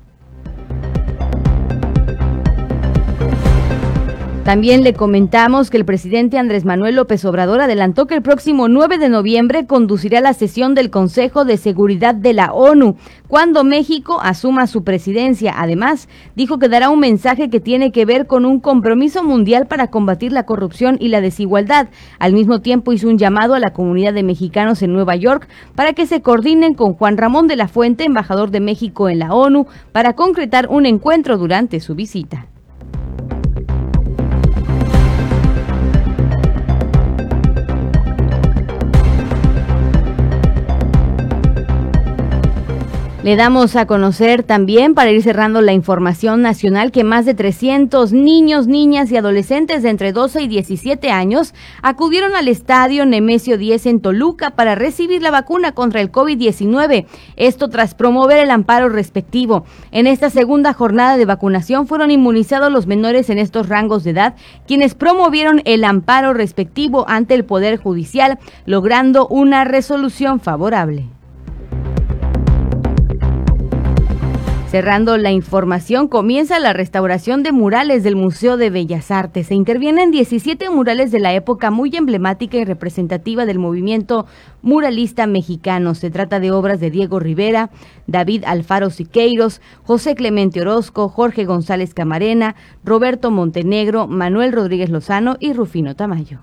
[4.47, 8.97] También le comentamos que el presidente Andrés Manuel López Obrador adelantó que el próximo 9
[8.99, 12.95] de noviembre conducirá la sesión del Consejo de Seguridad de la ONU
[13.27, 15.53] cuando México asuma su presidencia.
[15.57, 19.89] Además, dijo que dará un mensaje que tiene que ver con un compromiso mundial para
[19.89, 21.89] combatir la corrupción y la desigualdad.
[22.21, 25.93] Al mismo tiempo hizo un llamado a la comunidad de mexicanos en Nueva York para
[25.93, 29.67] que se coordinen con Juan Ramón de la Fuente, embajador de México en la ONU,
[29.91, 32.47] para concretar un encuentro durante su visita.
[43.27, 48.13] Le damos a conocer también, para ir cerrando la información nacional, que más de 300
[48.13, 51.53] niños, niñas y adolescentes de entre 12 y 17 años
[51.83, 57.07] acudieron al estadio Nemesio 10 en Toluca para recibir la vacuna contra el COVID-19.
[57.35, 59.65] Esto tras promover el amparo respectivo.
[59.91, 64.37] En esta segunda jornada de vacunación fueron inmunizados los menores en estos rangos de edad,
[64.69, 71.09] quienes promovieron el amparo respectivo ante el Poder Judicial, logrando una resolución favorable.
[74.69, 79.47] Cerrando la información, comienza la restauración de murales del Museo de Bellas Artes.
[79.47, 84.27] Se intervienen 17 murales de la época muy emblemática y representativa del movimiento
[84.63, 85.95] muralista mexicano.
[85.95, 87.71] Se trata de obras de Diego Rivera,
[88.09, 95.53] David Alfaro Siqueiros, José Clemente Orozco, Jorge González Camarena, Roberto Montenegro, Manuel Rodríguez Lozano y
[95.53, 96.41] Rufino Tamayo.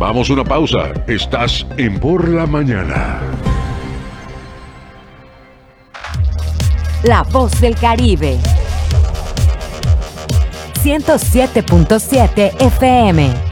[0.00, 0.94] Vamos a una pausa.
[1.06, 3.20] Estás en Por la Mañana.
[7.02, 8.38] La voz del Caribe.
[10.82, 13.49] 107.7 FM.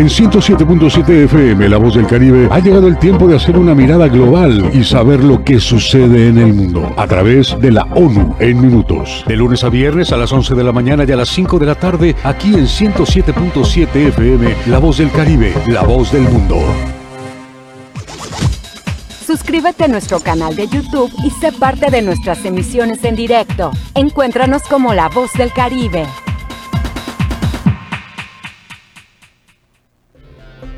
[0.00, 4.08] En 107.7 FM, La Voz del Caribe, ha llegado el tiempo de hacer una mirada
[4.08, 8.62] global y saber lo que sucede en el mundo a través de la ONU en
[8.62, 9.22] minutos.
[9.26, 11.66] De lunes a viernes a las 11 de la mañana y a las 5 de
[11.66, 16.56] la tarde, aquí en 107.7 FM, La Voz del Caribe, La Voz del Mundo.
[19.26, 23.70] Suscríbete a nuestro canal de YouTube y sé parte de nuestras emisiones en directo.
[23.94, 26.06] Encuéntranos como La Voz del Caribe.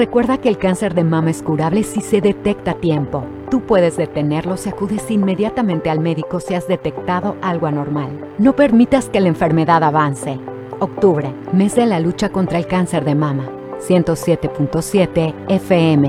[0.00, 3.22] Recuerda que el cáncer de mama es curable si se detecta a tiempo.
[3.50, 8.08] Tú puedes detenerlo si acudes inmediatamente al médico si has detectado algo anormal.
[8.38, 10.40] No permitas que la enfermedad avance.
[10.78, 13.50] Octubre, mes de la lucha contra el cáncer de mama.
[13.86, 16.08] 107.7 FM.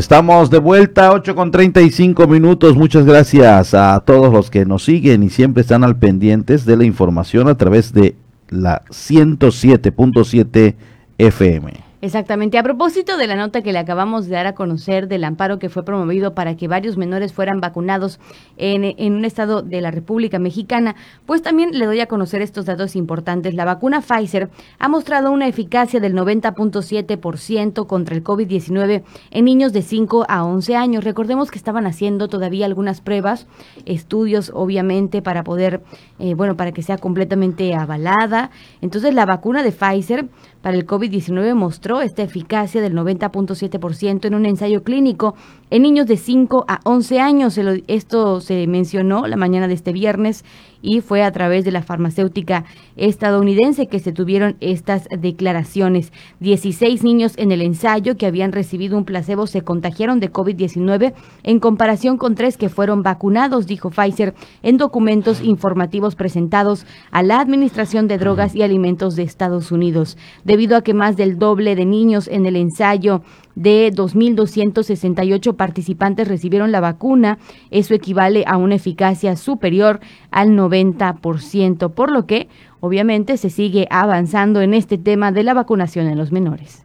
[0.00, 2.74] Estamos de vuelta, 8 con 35 minutos.
[2.74, 6.84] Muchas gracias a todos los que nos siguen y siempre están al pendientes de la
[6.84, 8.16] información a través de
[8.48, 10.74] la 107.7
[11.18, 11.89] FM.
[12.02, 12.56] Exactamente.
[12.56, 15.68] A propósito de la nota que le acabamos de dar a conocer del amparo que
[15.68, 18.18] fue promovido para que varios menores fueran vacunados
[18.56, 20.96] en, en, un estado de la República Mexicana,
[21.26, 23.52] pues también le doy a conocer estos datos importantes.
[23.52, 24.48] La vacuna Pfizer
[24.78, 30.76] ha mostrado una eficacia del 90.7% contra el COVID-19 en niños de 5 a 11
[30.76, 31.04] años.
[31.04, 33.46] Recordemos que estaban haciendo todavía algunas pruebas,
[33.84, 35.82] estudios, obviamente, para poder,
[36.18, 38.50] eh, bueno, para que sea completamente avalada.
[38.80, 40.30] Entonces, la vacuna de Pfizer
[40.62, 45.34] para el COVID-19 mostró esta eficacia del 90.7% en un ensayo clínico
[45.70, 47.58] en niños de 5 a 11 años.
[47.86, 50.44] Esto se mencionó la mañana de este viernes
[50.82, 52.64] y fue a través de la farmacéutica
[52.96, 56.12] estadounidense que se tuvieron estas declaraciones.
[56.40, 61.12] 16 niños en el ensayo que habían recibido un placebo se contagiaron de COVID-19
[61.42, 67.40] en comparación con tres que fueron vacunados, dijo Pfizer en documentos informativos presentados a la
[67.40, 70.16] Administración de Drogas y Alimentos de Estados Unidos.
[70.44, 73.22] Debido a que más del doble de niños en el ensayo
[73.60, 77.38] de 2.268 participantes recibieron la vacuna.
[77.70, 80.00] Eso equivale a una eficacia superior
[80.30, 82.48] al 90%, por lo que
[82.80, 86.84] obviamente se sigue avanzando en este tema de la vacunación en los menores.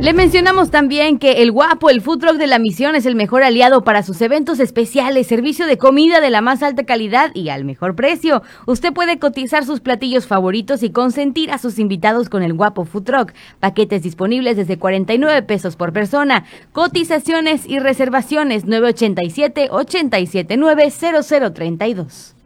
[0.00, 3.42] Le mencionamos también que el guapo, el food truck de la misión es el mejor
[3.42, 7.64] aliado para sus eventos especiales, servicio de comida de la más alta calidad y al
[7.64, 8.42] mejor precio.
[8.66, 13.02] Usted puede cotizar sus platillos favoritos y consentir a sus invitados con el guapo food
[13.02, 13.32] truck.
[13.58, 16.44] Paquetes disponibles desde 49 pesos por persona.
[16.70, 22.36] Cotizaciones y reservaciones 987 879 0032.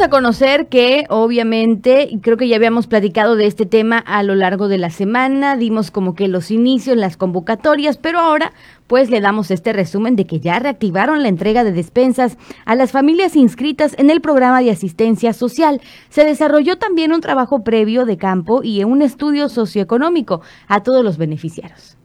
[0.00, 4.68] A conocer que obviamente, creo que ya habíamos platicado de este tema a lo largo
[4.68, 8.52] de la semana, dimos como que los inicios, las convocatorias, pero ahora
[8.86, 12.92] pues le damos este resumen de que ya reactivaron la entrega de despensas a las
[12.92, 15.80] familias inscritas en el programa de asistencia social.
[16.08, 21.18] Se desarrolló también un trabajo previo de campo y un estudio socioeconómico a todos los
[21.18, 21.96] beneficiarios.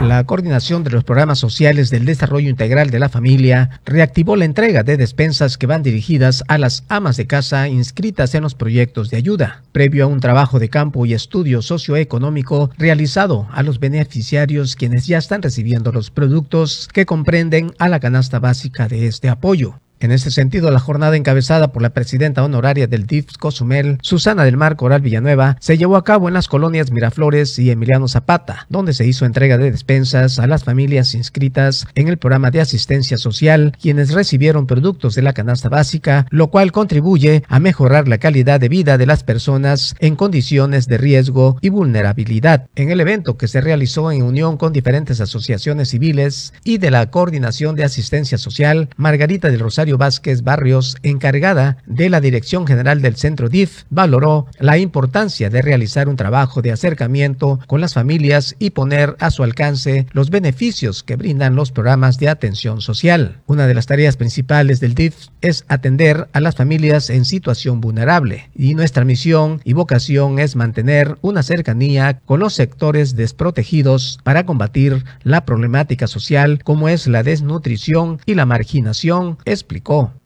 [0.00, 4.82] La coordinación de los programas sociales del desarrollo integral de la familia reactivó la entrega
[4.82, 9.16] de despensas que van dirigidas a las amas de casa inscritas en los proyectos de
[9.16, 15.06] ayuda, previo a un trabajo de campo y estudio socioeconómico realizado a los beneficiarios quienes
[15.06, 19.78] ya están recibiendo los productos que comprenden a la canasta básica de este apoyo.
[20.04, 24.58] En ese sentido, la jornada encabezada por la presidenta honoraria del DIF Cozumel, Susana del
[24.58, 28.92] Mar Coral Villanueva, se llevó a cabo en las colonias Miraflores y Emiliano Zapata, donde
[28.92, 33.74] se hizo entrega de despensas a las familias inscritas en el programa de asistencia social,
[33.80, 38.68] quienes recibieron productos de la canasta básica, lo cual contribuye a mejorar la calidad de
[38.68, 42.68] vida de las personas en condiciones de riesgo y vulnerabilidad.
[42.74, 47.10] En el evento que se realizó en unión con diferentes asociaciones civiles y de la
[47.10, 53.16] Coordinación de Asistencia Social, Margarita del Rosario Vázquez Barrios, encargada de la Dirección General del
[53.16, 58.70] Centro DIF, valoró la importancia de realizar un trabajo de acercamiento con las familias y
[58.70, 63.38] poner a su alcance los beneficios que brindan los programas de atención social.
[63.46, 68.50] Una de las tareas principales del DIF es atender a las familias en situación vulnerable
[68.54, 75.04] y nuestra misión y vocación es mantener una cercanía con los sectores desprotegidos para combatir
[75.22, 79.38] la problemática social como es la desnutrición y la marginación,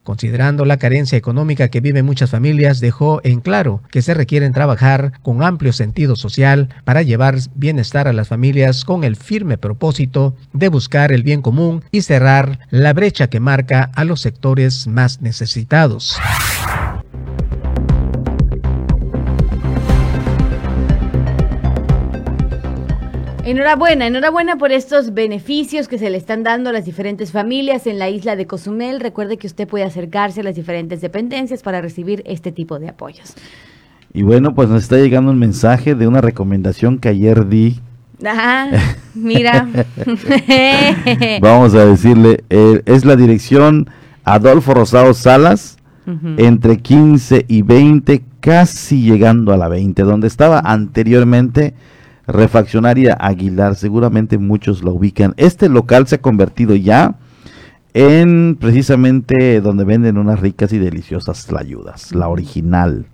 [0.02, 5.12] Considerando la carencia económica que viven muchas familias, dejó en claro que se requieren trabajar
[5.22, 10.68] con amplio sentido social para llevar bienestar a las familias con el firme propósito de
[10.68, 16.18] buscar el bien común y cerrar la brecha que marca a los sectores más necesitados.
[23.48, 27.98] Enhorabuena, enhorabuena por estos beneficios que se le están dando a las diferentes familias en
[27.98, 29.00] la isla de Cozumel.
[29.00, 33.32] Recuerde que usted puede acercarse a las diferentes dependencias para recibir este tipo de apoyos.
[34.12, 37.80] Y bueno, pues nos está llegando un mensaje de una recomendación que ayer di.
[38.22, 38.68] Ajá,
[39.14, 39.66] mira.
[41.40, 43.88] Vamos a decirle, eh, es la dirección
[44.24, 45.78] Adolfo Rosado Salas,
[46.36, 51.72] entre 15 y 20, casi llegando a la 20, donde estaba anteriormente
[52.28, 55.32] Refaccionaria Aguilar, seguramente muchos lo ubican.
[55.38, 57.14] Este local se ha convertido ya
[57.94, 63.06] en precisamente donde venden unas ricas y deliciosas tlayudas, la original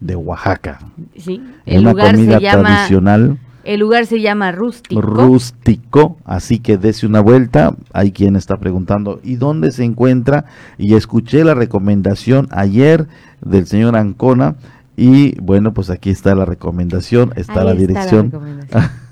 [0.00, 0.80] de Oaxaca.
[1.16, 3.38] Sí, el lugar se llama, tradicional.
[3.62, 5.00] El lugar se llama Rústico.
[5.00, 7.76] Rústico, así que dese una vuelta.
[7.92, 10.46] Hay quien está preguntando, ¿y dónde se encuentra?
[10.78, 13.06] Y escuché la recomendación ayer
[13.40, 14.56] del señor Ancona
[14.96, 18.32] y bueno, pues aquí está la recomendación, está la dirección.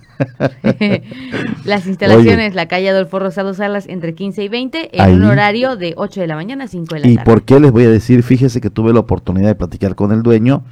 [1.64, 5.95] Las instalaciones, la calle Adolfo Rosado Salas, entre 15 y 20, en un horario de
[5.97, 7.14] 8 de la mañana a 5 de la tarde.
[7.14, 8.22] ¿Y por qué les voy a decir?
[8.22, 10.62] Fíjese que tuve la oportunidad de platicar con el dueño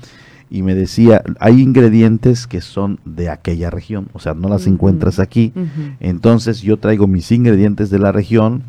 [0.51, 5.19] y me decía, hay ingredientes que son de aquella región, o sea, no las encuentras
[5.19, 5.53] aquí.
[6.01, 8.63] Entonces yo traigo mis ingredientes de la región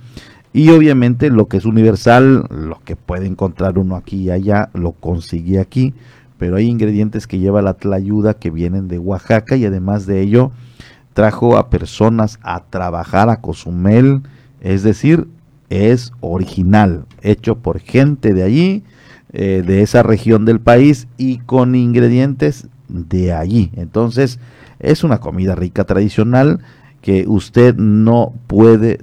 [0.52, 4.94] y obviamente lo que es universal, lo que puede encontrar uno aquí y allá, lo
[4.94, 5.94] consigue aquí
[6.40, 10.52] pero hay ingredientes que lleva la tlayuda que vienen de Oaxaca y además de ello
[11.14, 14.22] trajo a personas a trabajar a Cozumel,
[14.62, 15.28] es decir,
[15.70, 18.84] es original, hecho por gente de allí,
[19.34, 23.72] eh, de esa región del país y con ingredientes de allí.
[23.76, 24.40] Entonces,
[24.80, 26.62] es una comida rica tradicional
[27.02, 29.00] que usted no puede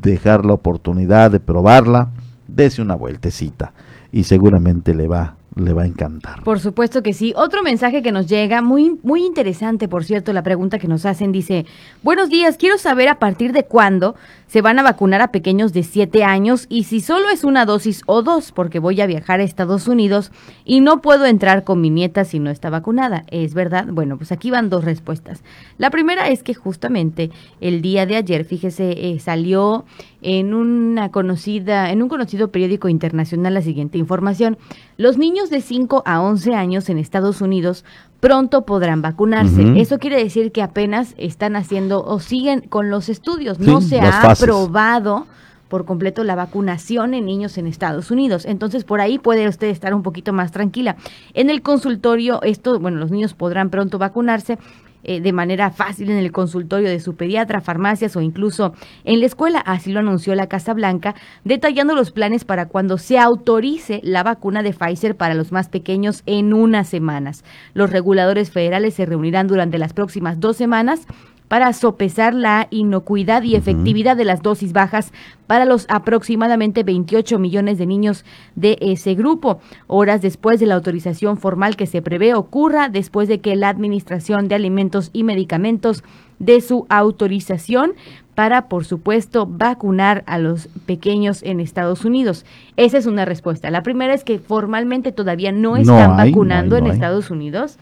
[0.00, 2.10] dejar la oportunidad de probarla.
[2.48, 3.74] Dese una vueltecita
[4.10, 6.42] y seguramente le va le va a encantar.
[6.42, 7.32] Por supuesto que sí.
[7.36, 11.32] Otro mensaje que nos llega, muy, muy interesante, por cierto, la pregunta que nos hacen
[11.32, 11.66] dice,
[12.02, 14.14] buenos días, quiero saber a partir de cuándo
[14.50, 18.02] se van a vacunar a pequeños de 7 años y si solo es una dosis
[18.06, 20.32] o dos, porque voy a viajar a Estados Unidos
[20.64, 23.24] y no puedo entrar con mi nieta si no está vacunada.
[23.30, 23.86] ¿Es verdad?
[23.88, 25.44] Bueno, pues aquí van dos respuestas.
[25.78, 27.30] La primera es que justamente
[27.60, 29.84] el día de ayer, fíjese, eh, salió
[30.22, 34.58] en una conocida, en un conocido periódico internacional la siguiente información.
[34.96, 37.84] Los niños de 5 a 11 años en Estados Unidos
[38.20, 39.80] pronto podrán vacunarse.
[39.80, 43.58] Eso quiere decir que apenas están haciendo o siguen con los estudios.
[43.58, 45.26] no se ha aprobado
[45.70, 48.44] por completo la vacunación en niños en Estados Unidos.
[48.44, 50.96] Entonces, por ahí puede usted estar un poquito más tranquila.
[51.32, 54.58] En el consultorio, esto, bueno, los niños podrán pronto vacunarse.
[55.02, 58.74] Eh, de manera fácil en el consultorio de su pediatra, farmacias o incluso
[59.04, 59.58] en la escuela.
[59.60, 61.14] Así lo anunció la Casa Blanca,
[61.44, 66.22] detallando los planes para cuando se autorice la vacuna de Pfizer para los más pequeños
[66.26, 67.44] en unas semanas.
[67.72, 71.06] Los reguladores federales se reunirán durante las próximas dos semanas
[71.50, 75.12] para sopesar la inocuidad y efectividad de las dosis bajas
[75.48, 78.24] para los aproximadamente 28 millones de niños
[78.54, 79.58] de ese grupo,
[79.88, 84.46] horas después de la autorización formal que se prevé ocurra después de que la Administración
[84.46, 86.04] de Alimentos y Medicamentos
[86.38, 87.94] dé su autorización
[88.36, 92.46] para, por supuesto, vacunar a los pequeños en Estados Unidos.
[92.76, 93.72] Esa es una respuesta.
[93.72, 97.76] La primera es que formalmente todavía no están vacunando en Estados Unidos.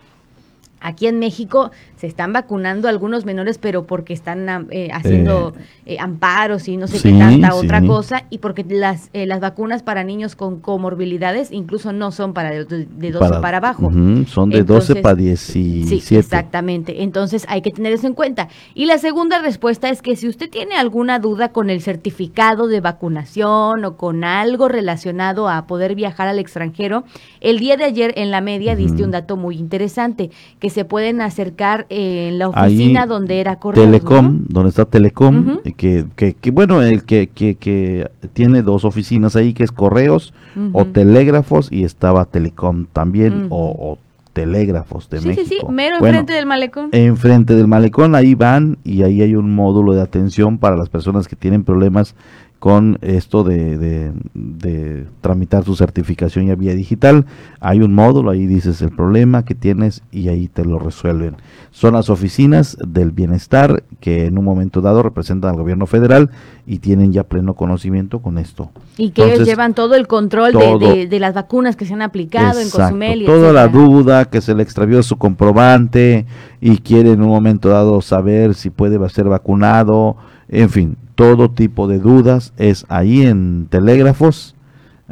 [0.81, 5.53] Aquí en México se están vacunando algunos menores, pero porque están eh, haciendo
[5.85, 9.83] eh, amparos y no sé qué tanta otra cosa, y porque las, eh, las vacunas
[9.83, 13.91] para niños con comorbilidades incluso no son para de, 12 para, abajo.
[14.27, 16.01] son de 12 para 17.
[16.01, 17.03] Sí, exactamente.
[17.03, 18.49] Entonces hay que tener eso en cuenta.
[18.75, 22.81] Y la segunda respuesta es que si usted tiene alguna duda con el certificado de
[22.81, 27.03] vacunación o con algo relacionado a poder viajar al extranjero,
[27.41, 30.31] el día de ayer en la media diste un dato muy interesante,
[30.61, 33.87] que se pueden acercar en la oficina donde era Correos.
[33.87, 39.55] Telecom, donde está Telecom, que, que, bueno, el que, que, que, tiene dos oficinas ahí,
[39.55, 40.35] que es Correos
[40.73, 43.99] o Telégrafos, y estaba Telecom también, o,
[44.33, 45.49] Telégrafos de México.
[45.49, 46.91] Sí, sí, mero enfrente del malecón.
[46.93, 51.27] Enfrente del malecón, ahí van y ahí hay un módulo de atención para las personas
[51.27, 52.15] que tienen problemas
[52.59, 57.25] con esto de, de, tramitar su certificación ya vía digital.
[57.61, 61.37] Hay un módulo, ahí dices el problema que tienes y ahí te lo resuelven.
[61.71, 66.31] Son las oficinas del bienestar que en un momento dado representan al gobierno federal
[66.67, 68.71] y tienen ya pleno conocimiento con esto.
[68.97, 72.61] Y que ellos llevan todo el control de, de, las vacunas que se han aplicado
[72.61, 73.25] en Cozumel.
[73.25, 76.27] toda la duda, que se le extravió su comprobante
[76.61, 80.17] y quiere en un momento dado saber si puede ser vacunado,
[80.49, 84.55] en fin, todo tipo de dudas es ahí en Telégrafos,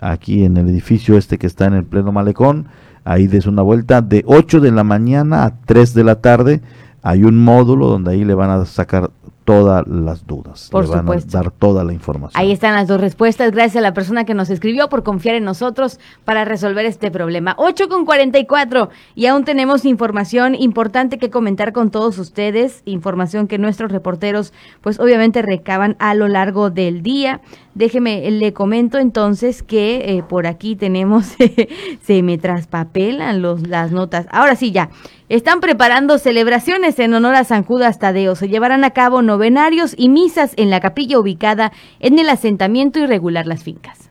[0.01, 2.69] aquí en el edificio este que está en el pleno malecón,
[3.03, 6.63] ahí des una vuelta de 8 de la mañana a 3 de la tarde,
[7.03, 9.11] hay un módulo donde ahí le van a sacar
[9.47, 10.69] todas las dudas.
[10.73, 12.39] Por Le van a dar toda la información.
[12.39, 13.53] Ahí están las dos respuestas.
[13.53, 17.55] Gracias a la persona que nos escribió por confiar en nosotros para resolver este problema.
[17.57, 22.83] 8 con 44 y aún tenemos información importante que comentar con todos ustedes.
[22.87, 27.41] Información que nuestros reporteros pues obviamente recaban a lo largo del día.
[27.75, 31.37] Déjeme, le comento entonces que eh, por aquí tenemos,
[32.03, 34.27] se me traspapelan los, las notas.
[34.31, 34.91] Ahora sí, ya.
[35.29, 38.37] Están preparando celebraciones en honor a San Judas Tadeo.
[38.37, 43.47] Se llevarán a cabo novenarios y misas en la capilla ubicada en el asentamiento irregular
[43.47, 44.11] Las Fincas.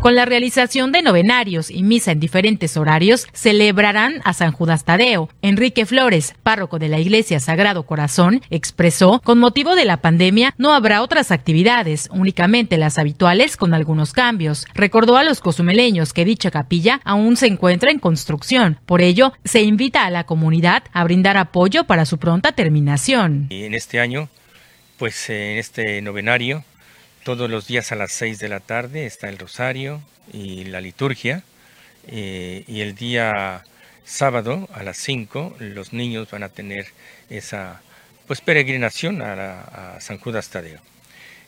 [0.00, 5.28] Con la realización de novenarios y misa en diferentes horarios, celebrarán a San Judas Tadeo.
[5.42, 10.72] Enrique Flores, párroco de la Iglesia Sagrado Corazón, expresó, con motivo de la pandemia no
[10.72, 14.64] habrá otras actividades, únicamente las habituales con algunos cambios.
[14.72, 18.78] Recordó a los cozumeleños que dicha capilla aún se encuentra en construcción.
[18.86, 23.48] Por ello, se invita a la comunidad a brindar apoyo para su pronta terminación.
[23.50, 24.30] En este año,
[24.96, 26.64] pues en este novenario,
[27.24, 30.02] todos los días a las 6 de la tarde está el rosario
[30.32, 31.42] y la liturgia.
[32.06, 33.62] Eh, y el día
[34.04, 36.86] sábado a las 5 los niños van a tener
[37.28, 37.82] esa
[38.26, 40.80] pues peregrinación a, San Judas Tadeo.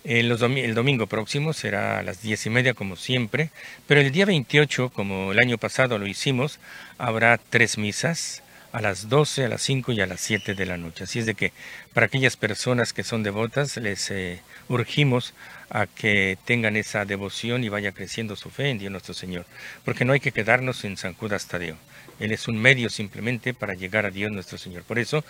[0.05, 3.51] El, el, domingo próximo será a las 10 y media como siempre,
[3.87, 6.59] pero el día 28, como el año pasado lo hicimos,
[6.99, 8.43] habrá tres misas
[8.73, 11.05] a las 12, a las 5 y a las 7 de la noche.
[11.05, 11.53] Así es de que
[11.93, 15.35] para aquellas personas que son devotas les eh, urgimos
[15.75, 19.47] a que tengan esa devoción y vaya creciendo su fe en Dios nuestro Señor,
[19.85, 21.77] porque no hay que quedarnos en San Judas Tadeo.
[22.21, 24.83] Él es un medio simplemente para llegar a Dios nuestro Señor.
[24.83, 25.25] Por eso,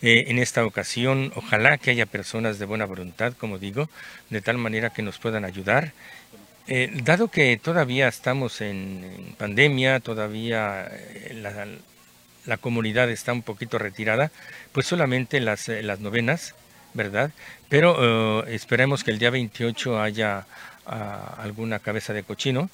[0.00, 3.90] eh, en esta ocasión, ojalá que haya personas de buena voluntad, como digo,
[4.30, 5.92] de tal manera que nos puedan ayudar.
[6.68, 10.90] Eh, dado que todavía estamos en, pandemia, todavía
[11.32, 11.66] la,
[12.46, 14.30] la comunidad está un poquito retirada,
[14.72, 16.54] pues solamente las, eh, las novenas,
[16.94, 17.30] ¿verdad?
[17.68, 20.46] Pero eh, esperemos que el día 28 haya
[20.86, 22.70] ah, alguna cabeza de cochino,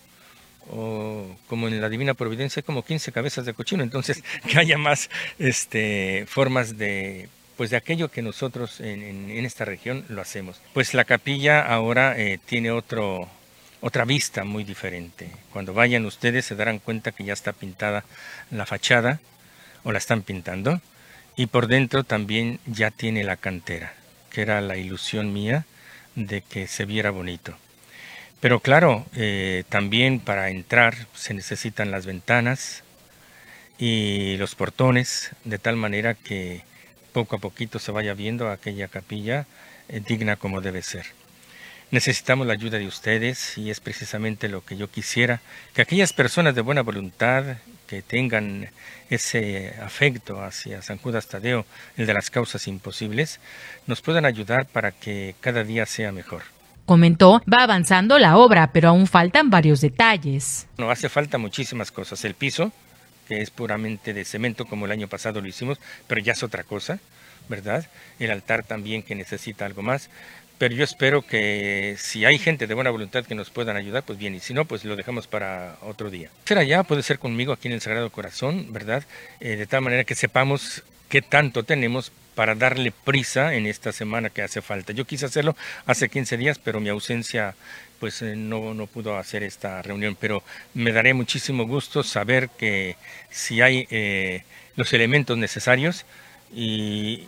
[0.70, 5.10] o como en la Divina Providencia, como 15 cabezas de cochino, entonces que haya más
[5.38, 10.60] este, formas de pues de aquello que nosotros en, esta región lo hacemos.
[10.72, 13.28] Pues la capilla ahora eh, tiene otro,
[13.80, 15.30] otra vista muy diferente.
[15.52, 18.04] Cuando vayan ustedes se darán cuenta que ya está pintada
[18.50, 19.20] la fachada,
[19.84, 20.80] o la están pintando.
[21.36, 23.94] Y por dentro también ya tiene la cantera,
[24.34, 25.64] que era la ilusión mía
[26.16, 27.56] de que se viera bonito.
[28.40, 32.82] Pero claro, eh, también para entrar se necesitan las ventanas
[33.78, 36.62] y los portones, de tal manera que
[37.12, 39.46] poco a poquito se vaya viendo aquella capilla
[39.88, 41.06] eh, digna como debe ser.
[41.90, 45.40] Necesitamos la ayuda de ustedes y es precisamente lo que yo quisiera,
[45.74, 48.68] que aquellas personas de buena voluntad que tengan
[49.10, 51.66] ese afecto hacia San Judas Tadeo,
[51.96, 53.40] el de las causas imposibles,
[53.86, 56.42] nos puedan ayudar para que cada día sea mejor.
[56.86, 60.66] Comentó, va avanzando la obra, pero aún faltan varios detalles.
[60.76, 62.24] No, hace falta muchísimas cosas.
[62.24, 62.72] El piso,
[63.26, 66.62] que es puramente de cemento como el año pasado lo hicimos, pero ya es otra
[66.62, 66.98] cosa,
[67.48, 67.86] ¿verdad?
[68.18, 70.10] El altar también que necesita algo más
[70.64, 74.18] pero yo espero que si hay gente de buena voluntad que nos puedan ayudar, pues
[74.18, 76.30] bien, y si no, pues lo dejamos para otro día.
[76.46, 79.04] Ser allá puede ser conmigo aquí en el Sagrado Corazón, ¿verdad?
[79.40, 84.30] Eh, de tal manera que sepamos qué tanto tenemos para darle prisa en esta semana
[84.30, 84.94] que hace falta.
[84.94, 85.54] Yo quise hacerlo
[85.84, 87.54] hace 15 días, pero mi ausencia
[88.00, 90.42] pues eh, no, no pudo hacer esta reunión, pero
[90.72, 92.96] me daré muchísimo gusto saber que
[93.28, 94.44] si hay eh,
[94.76, 96.06] los elementos necesarios
[96.54, 97.24] y,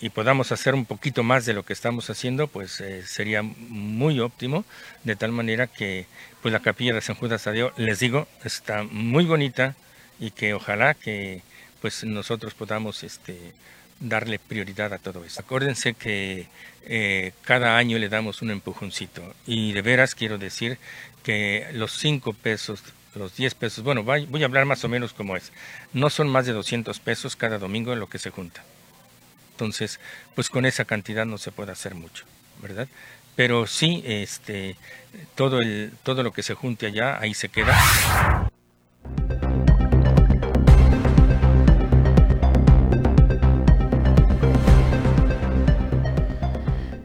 [0.00, 4.20] y podamos hacer un poquito más de lo que estamos haciendo, pues eh, sería muy
[4.20, 4.64] óptimo,
[5.04, 6.06] de tal manera que
[6.40, 9.74] pues la capilla de San Judas Tadeo, les digo, está muy bonita
[10.20, 11.42] y que ojalá que
[11.80, 13.52] pues nosotros podamos este,
[14.00, 15.40] darle prioridad a todo eso.
[15.40, 16.46] Acuérdense que
[16.84, 20.78] eh, cada año le damos un empujoncito y de veras quiero decir
[21.24, 22.82] que los cinco pesos
[23.14, 25.50] los 10 pesos, bueno, voy a hablar más o menos como es,
[25.92, 28.62] no son más de 200 pesos cada domingo en lo que se junta.
[29.58, 29.98] Entonces,
[30.36, 32.24] pues con esa cantidad no se puede hacer mucho,
[32.62, 32.86] ¿verdad?
[33.34, 34.76] Pero sí, este,
[35.34, 37.76] todo, el, todo lo que se junte allá, ahí se queda.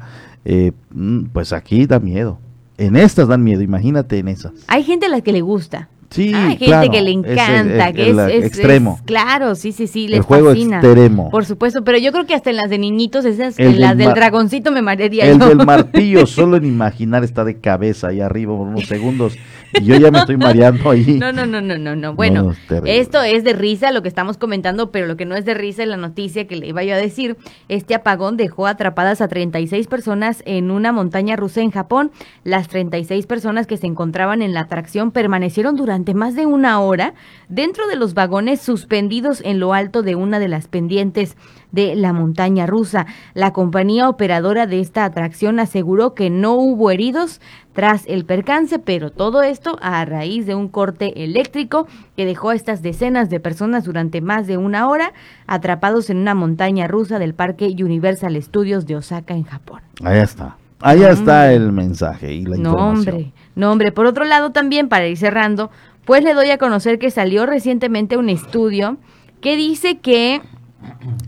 [0.49, 2.39] eh, mm, pues aquí da miedo.
[2.77, 4.53] En estas dan miedo, imagínate en esas.
[4.67, 5.89] Hay gente a la que le gusta.
[6.09, 9.01] Sí, Hay gente que le encanta, que es, extremo.
[9.03, 11.29] claro, sí, sí, sí, les el juego extremo.
[11.31, 14.13] Por supuesto, pero yo creo que hasta en las de niñitos, esas, en las del,
[14.13, 18.67] dragoncito me marearía El del martillo, solo en imaginar está de cabeza ahí arriba por
[18.67, 19.35] unos segundos
[19.73, 21.17] y yo ya me estoy mareando ahí.
[21.27, 22.13] No, no, no, no, no, no.
[22.13, 22.53] Bueno,
[22.85, 25.83] esto es de risa lo que estamos comentando, pero lo que no es de risa
[25.83, 27.37] es la noticia que le iba yo a decir.
[27.69, 32.11] Este apagón dejó atrapadas a 36 personas en una montaña rusa en Japón.
[32.43, 37.13] Las 36 personas que se encontraban en la atracción permanecieron durante más de una hora
[37.49, 41.35] dentro de los vagones suspendidos en lo alto de una de las pendientes
[41.71, 43.05] de la montaña rusa.
[43.33, 47.41] La compañía operadora de esta atracción aseguró que no hubo heridos
[47.73, 52.55] tras el percance, pero todo esto a raíz de un corte eléctrico que dejó a
[52.55, 55.13] estas decenas de personas durante más de una hora
[55.45, 59.81] atrapados en una montaña rusa del Parque Universal Studios de Osaka en Japón.
[60.03, 60.57] Ahí está.
[60.79, 63.33] Allá está el mensaje y la información.
[63.55, 63.91] No, hombre.
[63.91, 65.71] Por otro lado, también, para ir cerrando,
[66.05, 68.97] pues le doy a conocer que salió recientemente un estudio
[69.41, 70.41] que dice que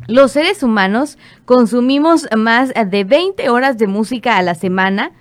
[0.08, 5.12] los seres humanos consumimos más de 20 horas de música a la semana.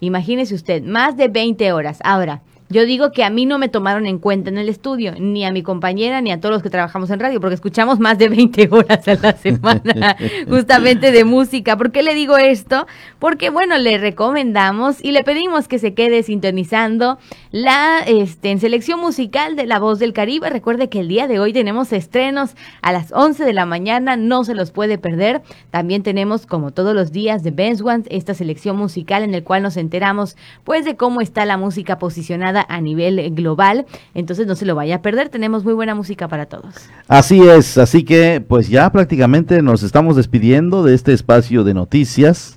[0.00, 1.98] Imagínese usted, más de 20 horas.
[2.04, 5.44] Ahora, yo digo que a mí no me tomaron en cuenta en el estudio, ni
[5.44, 8.28] a mi compañera, ni a todos los que trabajamos en radio, porque escuchamos más de
[8.28, 10.16] 20 horas a la semana
[10.48, 11.76] justamente de música.
[11.76, 12.86] ¿Por qué le digo esto?
[13.18, 17.18] Porque, bueno, le recomendamos y le pedimos que se quede sintonizando
[17.50, 20.48] la este, en selección musical de La Voz del Caribe.
[20.48, 24.44] Recuerde que el día de hoy tenemos estrenos a las 11 de la mañana, no
[24.44, 25.42] se los puede perder.
[25.72, 29.64] También tenemos, como todos los días, de Best Ones, esta selección musical en el cual
[29.64, 33.86] nos enteramos, pues, de cómo está la música posicionada a nivel global.
[34.14, 36.74] Entonces no se lo vaya a perder, tenemos muy buena música para todos.
[37.08, 42.56] Así es, así que pues ya prácticamente nos estamos despidiendo de este espacio de noticias.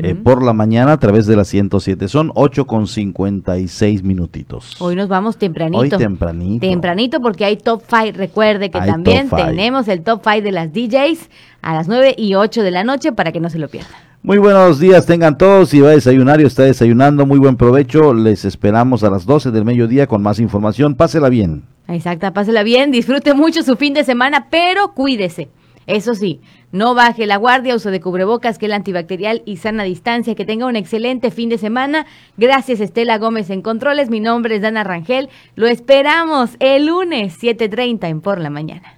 [0.00, 2.08] Eh, por la mañana a través de la 107.
[2.08, 4.76] Son 8 con 56 minutitos.
[4.80, 5.78] Hoy nos vamos tempranito.
[5.78, 6.66] Hoy tempranito.
[6.66, 8.18] Tempranito porque hay top 5.
[8.18, 11.30] Recuerde que también tenemos el top 5 de las DJs
[11.62, 14.07] a las 9 y 8 de la noche para que no se lo pierdan.
[14.22, 15.68] Muy buenos días, tengan todos.
[15.70, 18.12] Si va a desayunar y está desayunando, muy buen provecho.
[18.12, 20.96] Les esperamos a las 12 del mediodía con más información.
[20.96, 21.62] Pásela bien.
[21.86, 22.90] Exacta, pásela bien.
[22.90, 25.48] Disfrute mucho su fin de semana, pero cuídese.
[25.86, 26.40] Eso sí,
[26.72, 30.34] no baje la guardia, uso de cubrebocas, que el antibacterial y sana distancia.
[30.34, 32.04] Que tenga un excelente fin de semana.
[32.36, 34.10] Gracias, Estela Gómez en Controles.
[34.10, 35.30] Mi nombre es Dana Rangel.
[35.54, 38.97] Lo esperamos el lunes 7.30 en Por la Mañana.